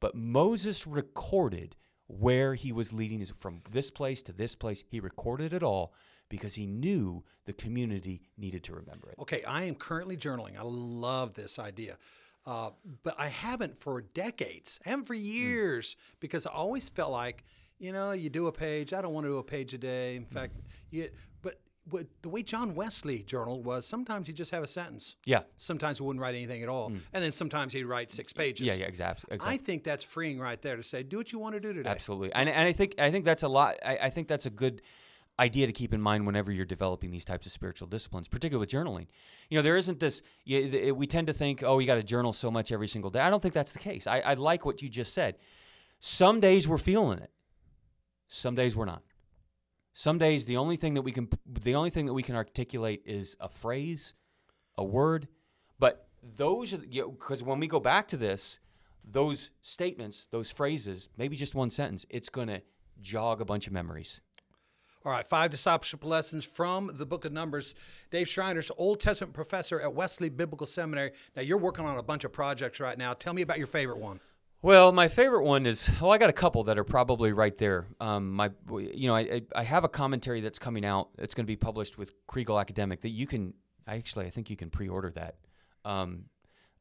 but 0.00 0.14
Moses 0.14 0.86
recorded 0.86 1.76
where 2.06 2.54
he 2.54 2.70
was 2.70 2.92
leading 2.92 3.24
from 3.24 3.62
this 3.70 3.90
place 3.90 4.22
to 4.22 4.32
this 4.32 4.54
place. 4.54 4.84
He 4.88 5.00
recorded 5.00 5.52
it 5.52 5.64
all 5.64 5.92
because 6.28 6.54
he 6.54 6.66
knew 6.66 7.24
the 7.46 7.52
community 7.52 8.22
needed 8.36 8.62
to 8.64 8.74
remember 8.74 9.10
it. 9.10 9.18
Okay, 9.18 9.42
I 9.44 9.64
am 9.64 9.74
currently 9.74 10.16
journaling. 10.16 10.56
I 10.58 10.62
love 10.62 11.34
this 11.34 11.58
idea. 11.58 11.98
Uh, 12.46 12.70
but 13.02 13.14
I 13.18 13.28
haven't 13.28 13.76
for 13.76 14.02
decades. 14.02 14.78
I 14.86 14.90
haven't 14.90 15.06
for 15.06 15.16
hmm. 15.16 15.22
years 15.22 15.94
mm. 15.94 16.14
because 16.20 16.46
I 16.46 16.52
always 16.52 16.88
felt 16.88 17.10
like, 17.10 17.44
you 17.78 17.92
know, 17.92 18.12
you 18.12 18.30
do 18.30 18.46
a 18.46 18.52
page. 18.52 18.92
I 18.92 19.02
don't 19.02 19.12
want 19.12 19.24
to 19.24 19.30
do 19.30 19.38
a 19.38 19.42
page 19.42 19.74
a 19.74 19.78
day. 19.78 20.16
In 20.16 20.24
mm. 20.24 20.32
fact, 20.32 20.54
you, 20.90 21.08
but 21.42 21.60
what, 21.90 22.06
the 22.22 22.28
way 22.28 22.44
John 22.44 22.76
Wesley 22.76 23.24
journaled 23.24 23.64
was 23.64 23.84
sometimes 23.84 24.28
you 24.28 24.34
just 24.34 24.52
have 24.52 24.62
a 24.62 24.68
sentence. 24.68 25.16
Yeah. 25.24 25.40
Sometimes 25.56 25.98
he 25.98 26.04
wouldn't 26.04 26.22
write 26.22 26.36
anything 26.36 26.62
at 26.62 26.68
all. 26.68 26.90
Mm. 26.90 27.00
And 27.12 27.24
then 27.24 27.32
sometimes 27.32 27.72
he'd 27.72 27.84
write 27.84 28.12
six 28.12 28.32
pages. 28.32 28.64
Yeah, 28.64 28.74
yeah, 28.74 28.86
exactly. 28.86 29.34
exactly. 29.34 29.54
I 29.54 29.58
think 29.58 29.82
that's 29.82 30.04
freeing 30.04 30.38
right 30.38 30.62
there 30.62 30.76
to 30.76 30.84
say, 30.84 31.02
do 31.02 31.16
what 31.16 31.32
you 31.32 31.40
want 31.40 31.54
to 31.54 31.60
do 31.60 31.72
today. 31.72 31.90
Absolutely. 31.90 32.32
And, 32.32 32.48
and 32.48 32.68
I 32.68 32.72
think 32.72 32.94
I 32.98 33.10
think 33.10 33.24
that's 33.24 33.42
a 33.42 33.48
lot. 33.48 33.74
I, 33.84 33.98
I 34.02 34.10
think 34.10 34.28
that's 34.28 34.46
a 34.46 34.50
good 34.50 34.82
idea 35.38 35.66
to 35.66 35.72
keep 35.72 35.92
in 35.92 36.00
mind 36.00 36.26
whenever 36.26 36.50
you're 36.50 36.64
developing 36.64 37.10
these 37.10 37.24
types 37.24 37.46
of 37.46 37.52
spiritual 37.52 37.86
disciplines, 37.88 38.28
particularly 38.28 38.62
with 38.62 38.70
journaling. 38.70 39.06
You 39.50 39.58
know, 39.58 39.62
there 39.62 39.76
isn't 39.76 40.00
this, 40.00 40.22
we 40.46 41.06
tend 41.06 41.26
to 41.26 41.32
think, 41.32 41.62
oh, 41.62 41.78
you 41.78 41.86
got 41.86 41.96
to 41.96 42.02
journal 42.02 42.32
so 42.32 42.50
much 42.50 42.72
every 42.72 42.88
single 42.88 43.10
day. 43.10 43.20
I 43.20 43.30
don't 43.30 43.40
think 43.40 43.54
that's 43.54 43.72
the 43.72 43.78
case. 43.78 44.06
I, 44.06 44.20
I 44.20 44.34
like 44.34 44.64
what 44.64 44.82
you 44.82 44.88
just 44.88 45.12
said. 45.12 45.36
Some 46.00 46.40
days 46.40 46.66
we're 46.66 46.78
feeling 46.78 47.18
it, 47.18 47.30
some 48.28 48.54
days 48.54 48.76
we're 48.76 48.86
not. 48.86 49.02
Some 49.92 50.18
days 50.18 50.44
the 50.44 50.58
only 50.58 50.76
thing 50.76 50.94
that 50.94 51.02
we 51.02 51.12
can 51.12 51.28
the 51.46 51.74
only 51.74 51.88
thing 51.88 52.04
that 52.04 52.12
we 52.12 52.22
can 52.22 52.36
articulate 52.36 53.02
is 53.06 53.34
a 53.40 53.48
phrase, 53.48 54.12
a 54.76 54.84
word, 54.84 55.26
but 55.78 56.06
those 56.36 56.72
because 56.72 57.40
you 57.40 57.46
know, 57.46 57.50
when 57.50 57.60
we 57.60 57.66
go 57.66 57.80
back 57.80 58.08
to 58.08 58.18
this, 58.18 58.58
those 59.02 59.50
statements, 59.62 60.28
those 60.30 60.50
phrases, 60.50 61.08
maybe 61.16 61.34
just 61.34 61.54
one 61.54 61.70
sentence, 61.70 62.04
it's 62.10 62.28
going 62.28 62.48
to 62.48 62.60
jog 63.00 63.40
a 63.40 63.44
bunch 63.46 63.66
of 63.66 63.72
memories. 63.72 64.20
All 65.06 65.12
right, 65.12 65.24
five 65.24 65.52
discipleship 65.52 66.04
lessons 66.04 66.44
from 66.44 66.90
the 66.92 67.06
book 67.06 67.24
of 67.24 67.32
Numbers. 67.32 67.76
Dave 68.10 68.26
Schreiner's 68.26 68.72
Old 68.76 68.98
Testament 68.98 69.34
professor 69.34 69.80
at 69.80 69.94
Wesley 69.94 70.28
Biblical 70.28 70.66
Seminary. 70.66 71.12
Now, 71.36 71.42
you're 71.42 71.58
working 71.58 71.84
on 71.84 71.96
a 71.96 72.02
bunch 72.02 72.24
of 72.24 72.32
projects 72.32 72.80
right 72.80 72.98
now. 72.98 73.12
Tell 73.12 73.32
me 73.32 73.42
about 73.42 73.58
your 73.58 73.68
favorite 73.68 73.98
one. 73.98 74.18
Well, 74.62 74.90
my 74.90 75.06
favorite 75.06 75.44
one 75.44 75.64
is 75.64 75.88
well, 76.00 76.10
I 76.10 76.18
got 76.18 76.28
a 76.28 76.32
couple 76.32 76.64
that 76.64 76.76
are 76.76 76.82
probably 76.82 77.32
right 77.32 77.56
there. 77.56 77.86
Um, 78.00 78.32
my, 78.32 78.50
you 78.68 79.06
know, 79.06 79.14
I, 79.14 79.42
I 79.54 79.62
have 79.62 79.84
a 79.84 79.88
commentary 79.88 80.40
that's 80.40 80.58
coming 80.58 80.84
out. 80.84 81.10
It's 81.18 81.34
going 81.34 81.44
to 81.44 81.52
be 81.52 81.54
published 81.54 81.96
with 81.96 82.12
Kregel 82.26 82.60
Academic 82.60 83.02
that 83.02 83.10
you 83.10 83.28
can. 83.28 83.54
Actually, 83.86 84.26
I 84.26 84.30
think 84.30 84.50
you 84.50 84.56
can 84.56 84.70
pre-order 84.70 85.12
that 85.12 85.36
um, 85.84 86.24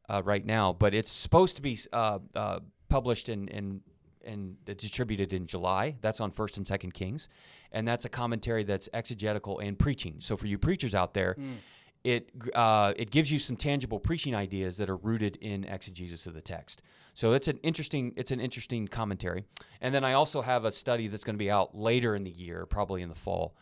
uh, 0.09 0.23
right 0.25 0.43
now, 0.43 0.73
but 0.73 0.95
it's 0.95 1.11
supposed 1.11 1.57
to 1.57 1.61
be 1.61 1.77
uh, 1.93 2.17
uh, 2.33 2.61
published 2.89 3.29
in, 3.29 3.49
in 3.49 3.81
and 4.25 4.57
distributed 4.65 5.33
in 5.33 5.47
July. 5.47 5.95
That's 6.01 6.19
on 6.19 6.31
First 6.31 6.57
and 6.57 6.65
Second 6.65 6.93
Kings, 6.93 7.29
and 7.71 7.87
that's 7.87 8.05
a 8.05 8.09
commentary 8.09 8.63
that's 8.63 8.89
exegetical 8.93 9.59
and 9.59 9.77
preaching. 9.77 10.15
So 10.19 10.37
for 10.37 10.47
you 10.47 10.57
preachers 10.57 10.95
out 10.95 11.13
there, 11.13 11.35
mm. 11.39 11.55
it 12.03 12.29
uh, 12.53 12.93
it 12.95 13.11
gives 13.11 13.31
you 13.31 13.39
some 13.39 13.55
tangible 13.55 13.99
preaching 13.99 14.35
ideas 14.35 14.77
that 14.77 14.89
are 14.89 14.97
rooted 14.97 15.37
in 15.37 15.63
exegesis 15.65 16.25
of 16.25 16.33
the 16.33 16.41
text. 16.41 16.81
So 17.13 17.33
it's 17.33 17.47
an 17.47 17.59
interesting 17.63 18.13
it's 18.17 18.31
an 18.31 18.39
interesting 18.39 18.87
commentary. 18.87 19.45
And 19.81 19.95
then 19.95 20.03
I 20.03 20.13
also 20.13 20.41
have 20.41 20.65
a 20.65 20.71
study 20.71 21.07
that's 21.07 21.23
going 21.23 21.35
to 21.35 21.39
be 21.39 21.51
out 21.51 21.75
later 21.75 22.15
in 22.15 22.23
the 22.23 22.31
year, 22.31 22.65
probably 22.65 23.01
in 23.01 23.09
the 23.09 23.15
fall. 23.15 23.55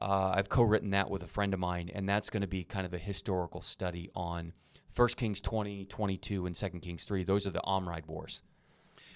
Uh, 0.00 0.32
I've 0.34 0.48
co-written 0.48 0.90
that 0.90 1.10
with 1.10 1.22
a 1.22 1.28
friend 1.28 1.54
of 1.54 1.60
mine, 1.60 1.90
and 1.94 2.08
that's 2.08 2.28
going 2.28 2.40
to 2.40 2.48
be 2.48 2.64
kind 2.64 2.84
of 2.84 2.92
a 2.92 2.98
historical 2.98 3.60
study 3.60 4.10
on 4.16 4.52
1 4.96 5.08
Kings 5.10 5.40
20, 5.40 5.84
22, 5.86 6.46
and 6.46 6.54
2 6.54 6.68
Kings 6.80 7.04
3. 7.04 7.24
Those 7.24 7.46
are 7.46 7.50
the 7.50 7.60
Omride 7.60 8.06
Wars. 8.06 8.42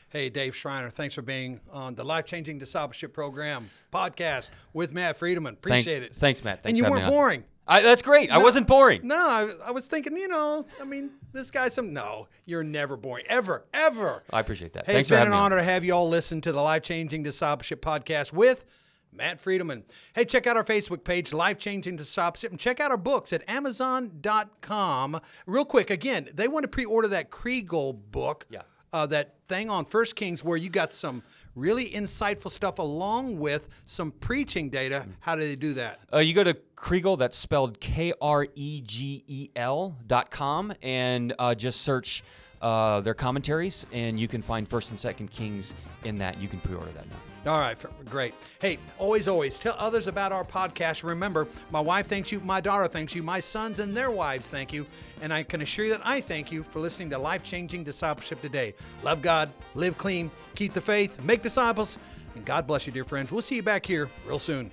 Hey, 0.08 0.30
Dave 0.30 0.54
Schreiner, 0.54 0.88
thanks 0.88 1.16
for 1.16 1.22
being 1.22 1.60
on 1.72 1.96
the 1.96 2.04
Life 2.04 2.26
Changing 2.26 2.60
Discipleship 2.60 3.12
Program 3.12 3.68
podcast 3.92 4.50
with 4.72 4.92
Matt 4.92 5.18
Friedemann. 5.18 5.54
Appreciate 5.54 6.00
Thank, 6.00 6.12
it. 6.12 6.16
Thanks, 6.16 6.44
Matt. 6.44 6.62
Thanks 6.62 6.78
and 6.78 6.78
you 6.78 6.88
weren't 6.88 7.08
boring. 7.08 7.42
I, 7.66 7.80
that's 7.80 8.02
great. 8.02 8.30
No, 8.30 8.36
I 8.36 8.38
wasn't 8.38 8.68
boring. 8.68 9.00
No, 9.02 9.16
I, 9.16 9.50
I, 9.66 9.70
was 9.72 9.88
thinking, 9.88 10.16
you 10.16 10.28
know, 10.28 10.64
I 10.80 10.84
mean, 10.84 11.10
this 11.32 11.50
guy's 11.50 11.74
some. 11.74 11.92
No, 11.92 12.28
you're 12.44 12.62
never 12.62 12.96
boring, 12.96 13.24
ever, 13.28 13.66
ever. 13.74 14.22
I 14.32 14.38
appreciate 14.38 14.74
that. 14.74 14.86
Hey, 14.86 14.92
Thanks 14.92 15.10
it's 15.10 15.18
been 15.18 15.26
an 15.26 15.32
honor 15.32 15.56
on. 15.56 15.62
to 15.62 15.64
have 15.64 15.84
you 15.84 15.92
all 15.92 16.08
listen 16.08 16.40
to 16.42 16.52
the 16.52 16.62
Life 16.62 16.84
Changing 16.84 17.24
Discipleship 17.24 17.82
podcast 17.82 18.32
with 18.32 18.64
Matt 19.12 19.42
Friedemann. 19.42 19.82
Hey, 20.14 20.24
check 20.24 20.46
out 20.46 20.56
our 20.56 20.62
Facebook 20.62 21.02
page, 21.02 21.32
Life 21.32 21.58
Changing 21.58 21.96
Discipleship, 21.96 22.52
and 22.52 22.60
check 22.60 22.78
out 22.78 22.92
our 22.92 22.96
books 22.96 23.32
at 23.32 23.42
Amazon.com. 23.50 25.20
Real 25.46 25.64
quick, 25.64 25.90
again, 25.90 26.28
they 26.32 26.46
want 26.46 26.62
to 26.62 26.68
pre-order 26.68 27.08
that 27.08 27.32
Kregel 27.32 27.98
book. 28.12 28.46
Yeah 28.48 28.62
uh, 28.92 29.06
that 29.06 29.34
thing 29.46 29.70
on 29.70 29.84
First 29.84 30.16
Kings 30.16 30.42
where 30.42 30.56
you 30.56 30.68
got 30.68 30.92
some 30.92 31.22
really 31.54 31.90
insightful 31.90 32.50
stuff 32.50 32.78
along 32.78 33.38
with 33.38 33.68
some 33.86 34.10
preaching 34.10 34.70
data. 34.70 35.06
How 35.20 35.34
do 35.34 35.42
they 35.42 35.56
do 35.56 35.74
that? 35.74 36.00
Uh, 36.12 36.18
you 36.18 36.34
go 36.34 36.44
to 36.44 36.54
Kregel, 36.76 37.18
that's 37.18 37.36
spelled 37.36 37.80
K 37.80 38.12
R 38.20 38.46
E 38.54 38.82
G 38.84 39.24
E 39.26 39.50
L 39.56 39.96
dot 40.06 40.30
com, 40.30 40.72
and 40.82 41.34
uh, 41.38 41.54
just 41.54 41.82
search 41.82 42.22
uh, 42.62 43.00
their 43.00 43.14
commentaries, 43.14 43.86
and 43.92 44.18
you 44.18 44.28
can 44.28 44.42
find 44.42 44.68
First 44.68 44.90
and 44.90 44.98
Second 44.98 45.30
Kings 45.30 45.74
in 46.04 46.18
that. 46.18 46.40
You 46.40 46.48
can 46.48 46.60
pre-order 46.60 46.92
that 46.92 47.08
now. 47.08 47.16
All 47.46 47.58
right, 47.58 47.76
great. 48.06 48.34
Hey, 48.60 48.78
always, 48.98 49.28
always 49.28 49.60
tell 49.60 49.76
others 49.78 50.08
about 50.08 50.32
our 50.32 50.44
podcast. 50.44 51.04
Remember, 51.04 51.46
my 51.70 51.78
wife 51.78 52.08
thanks 52.08 52.32
you, 52.32 52.40
my 52.40 52.60
daughter 52.60 52.88
thanks 52.88 53.14
you, 53.14 53.22
my 53.22 53.38
sons 53.38 53.78
and 53.78 53.96
their 53.96 54.10
wives 54.10 54.48
thank 54.48 54.72
you, 54.72 54.84
and 55.20 55.32
I 55.32 55.44
can 55.44 55.62
assure 55.62 55.84
you 55.84 55.92
that 55.92 56.04
I 56.04 56.20
thank 56.20 56.50
you 56.50 56.64
for 56.64 56.80
listening 56.80 57.08
to 57.10 57.18
Life 57.18 57.44
Changing 57.44 57.84
Discipleship 57.84 58.42
today. 58.42 58.74
Love 59.04 59.22
God, 59.22 59.52
live 59.76 59.96
clean, 59.96 60.28
keep 60.56 60.72
the 60.72 60.80
faith, 60.80 61.22
make 61.22 61.42
disciples, 61.42 61.98
and 62.34 62.44
God 62.44 62.66
bless 62.66 62.84
you, 62.84 62.92
dear 62.92 63.04
friends. 63.04 63.30
We'll 63.30 63.42
see 63.42 63.56
you 63.56 63.62
back 63.62 63.86
here 63.86 64.10
real 64.26 64.40
soon. 64.40 64.72